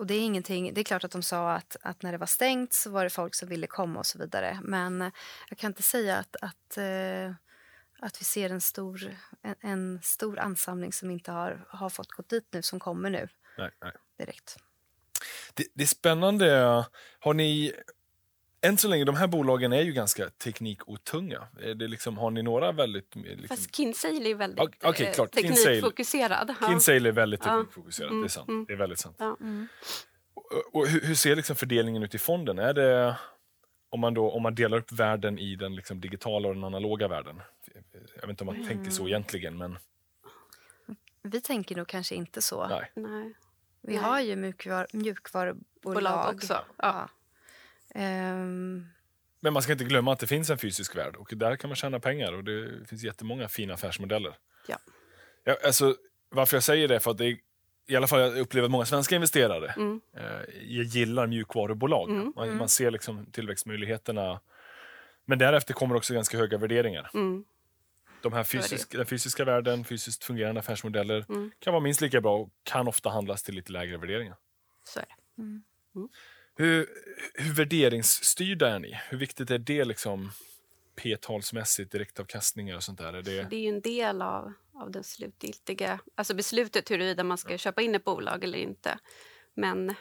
[0.00, 2.26] och det är ingenting, det är klart att de sa att, att när det var
[2.26, 4.58] stängt så var det folk som ville komma och så vidare.
[4.62, 5.12] Men eh,
[5.48, 7.32] jag kan inte säga att, att, eh,
[7.98, 12.28] att vi ser en stor, en, en stor ansamling som inte har, har fått gått
[12.28, 13.28] dit nu, som kommer nu
[13.58, 13.92] Nej, nej.
[14.18, 14.56] direkt.
[15.54, 16.84] Det, det är spännande.
[17.18, 17.72] Har ni...
[18.62, 21.48] Än så länge, de här bolagen är ju ganska teknikotunga.
[21.60, 23.16] Är det liksom, har ni några väldigt...
[23.16, 25.32] Liksom, Fast Kinsale är väldigt Ok- okej, eh, klart.
[25.32, 26.54] Teknikfokuserad.
[26.68, 27.56] Kinsale är väldigt Ja.
[27.56, 28.48] teknikfokuserat, det är sant.
[28.48, 28.64] mm.
[28.64, 29.16] Det är väldigt sant.
[29.18, 29.36] Ja.
[30.34, 32.58] Och, och hur, hur ser liksom fördelningen ut i fonden?
[32.58, 33.16] Är det,
[33.90, 37.08] om, man då, om man delar upp världen i den liksom digitala och den analoga
[37.08, 37.40] världen?
[38.14, 38.90] Jag vet inte om man tänker Mm.
[38.90, 39.78] så egentligen, men
[41.22, 42.66] Vi tänker nog kanske inte så.
[42.68, 42.90] nej.
[42.94, 43.34] Nej.
[43.82, 44.02] Vi Nej.
[44.02, 45.64] har ju mjukvar, mjukvarubolag.
[45.82, 46.64] Bolag också.
[46.76, 47.08] Ja.
[47.94, 48.86] Ehm,
[49.40, 51.76] Men man ska inte glömma att det finns en fysisk värld och där kan man
[51.76, 54.34] tjäna pengar och det finns jättemånga fina affärsmodeller.
[54.68, 54.76] Ja.
[55.44, 55.96] Ja, alltså,
[56.28, 57.38] varför jag säger det för att det är,
[57.86, 60.00] i alla fall jag upplever att många svenska investerare Mm.
[60.16, 60.40] eh,
[60.84, 62.10] gillar mjukvarubolag.
[62.10, 64.40] Mm, Man, man ser liksom tillväxtmöjligheterna.
[65.24, 67.10] Men därefter kommer också ganska höga värderingar.
[67.14, 67.44] Mm.
[68.22, 71.50] De här fysisk, den fysiska världen, fysiskt fungerande affärsmodeller Mm.
[71.58, 74.36] kan vara minst lika bra och kan ofta handlas till lite lägre värderingar.
[74.84, 76.08] Så är det.
[76.60, 76.86] Hur,
[77.34, 79.00] hur värderingsstyrda är ni?
[79.08, 80.30] Hur viktigt är det liksom
[80.96, 83.12] p-talsmässigt, direktavkastningar och sånt där?
[83.12, 87.38] Är det, Det är ju en del av, av den slutgiltiga alltså beslutet huruvida man
[87.38, 88.98] ska köpa in ett bolag eller inte.
[89.54, 89.94] Men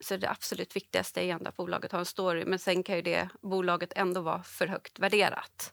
[0.00, 2.44] så det absolut viktigaste är ändå att bolaget har en story.
[2.44, 5.72] Men sen kan ju det bolaget ändå vara för högt värderat.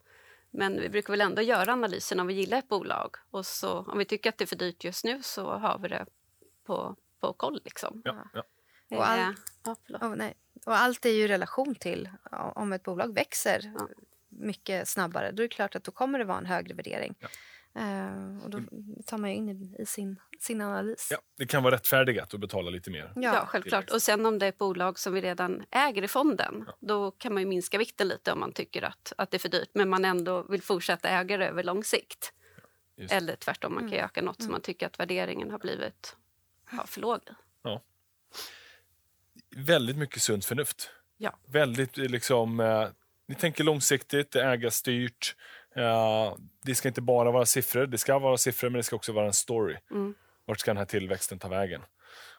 [0.51, 3.15] Men vi brukar väl ändå göra analysen om vi gillar ett bolag.
[3.31, 5.87] Och så, om vi tycker att det är för dyrt just nu så har vi
[5.87, 6.05] det
[6.63, 7.61] på, på koll.
[7.65, 8.01] Liksom.
[8.05, 8.43] ja, ja.
[8.91, 9.33] Och all- Eh,
[9.63, 9.75] ja,
[10.07, 10.33] och, nej.
[10.65, 13.87] och allt är ju i relation till ja, om ett bolag växer Ja.
[14.29, 15.31] mycket snabbare.
[15.31, 17.15] Då är det klart att då kommer det vara en högre värdering.
[17.19, 17.27] Ja.
[17.81, 18.59] Eh, och då
[19.05, 21.07] tar man ju in i, i sin, sin analys.
[21.11, 23.13] Ja, det kan vara rättfärdigat att betala lite mer.
[23.15, 23.91] Ja, självklart.
[23.91, 27.33] Och sen om det är ett bolag som vi redan äger i fonden, då kan
[27.33, 29.89] man ju minska vikten lite om man tycker att, att det är för dyrt, men
[29.89, 32.33] man ändå vill fortsätta äga det över lång sikt.
[32.97, 33.13] Just.
[33.13, 36.15] Eller tvärtom, man kan ju öka något som man tycker att värderingen har blivit
[36.71, 37.17] ja, för låg.
[37.17, 37.31] i.
[39.55, 40.89] Väldigt mycket sunt förnuft.
[41.17, 41.33] Ja.
[41.47, 42.87] Väldigt eh, liksom, eh,
[43.27, 45.35] ni tänker långsiktigt, det är ägarstyrt.
[45.75, 46.33] Eh,
[46.63, 49.25] det ska inte bara vara siffror, det ska vara siffror men det ska också vara
[49.25, 49.77] en story.
[49.91, 50.13] Mm.
[50.45, 51.81] Vart ska den här tillväxten ta vägen?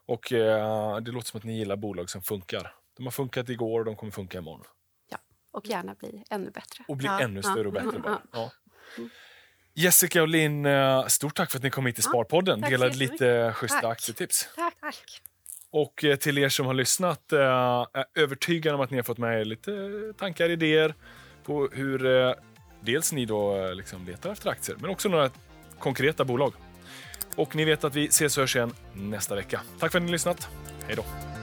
[0.07, 2.75] Och eh, det låter som att ni gillar bolag som funkar.
[2.97, 4.65] De har funkat igår och de kommer funka imorgon.
[5.11, 5.19] Ja.
[5.53, 6.85] Och gärna bli ännu bättre.
[6.89, 7.21] Och bli Ja.
[7.21, 8.23] ännu större och bättre bara.
[8.33, 8.51] Ja.
[9.75, 12.63] Jessica och Linn, eh, stort tack för att ni kom hit till Sparpodden.
[12.63, 13.93] så Delade lite schyssta Tack.
[13.93, 14.49] aktietips.
[14.57, 14.75] Tack.
[14.81, 15.23] Tack.
[15.73, 19.19] Och eh, till er som har lyssnat, jag är övertygad om att ni har fått
[19.19, 19.73] med er lite
[20.19, 20.95] tankar, idéer
[21.45, 22.33] på hur eh,
[22.81, 25.31] dels ni då liksom letar efter aktier, men också några
[25.79, 26.53] konkreta bolag.
[27.37, 29.61] Och ni vet att vi ses och hörs igen nästa vecka.
[29.79, 30.49] Tack för att ni har lyssnat.
[30.87, 31.36] Hej då!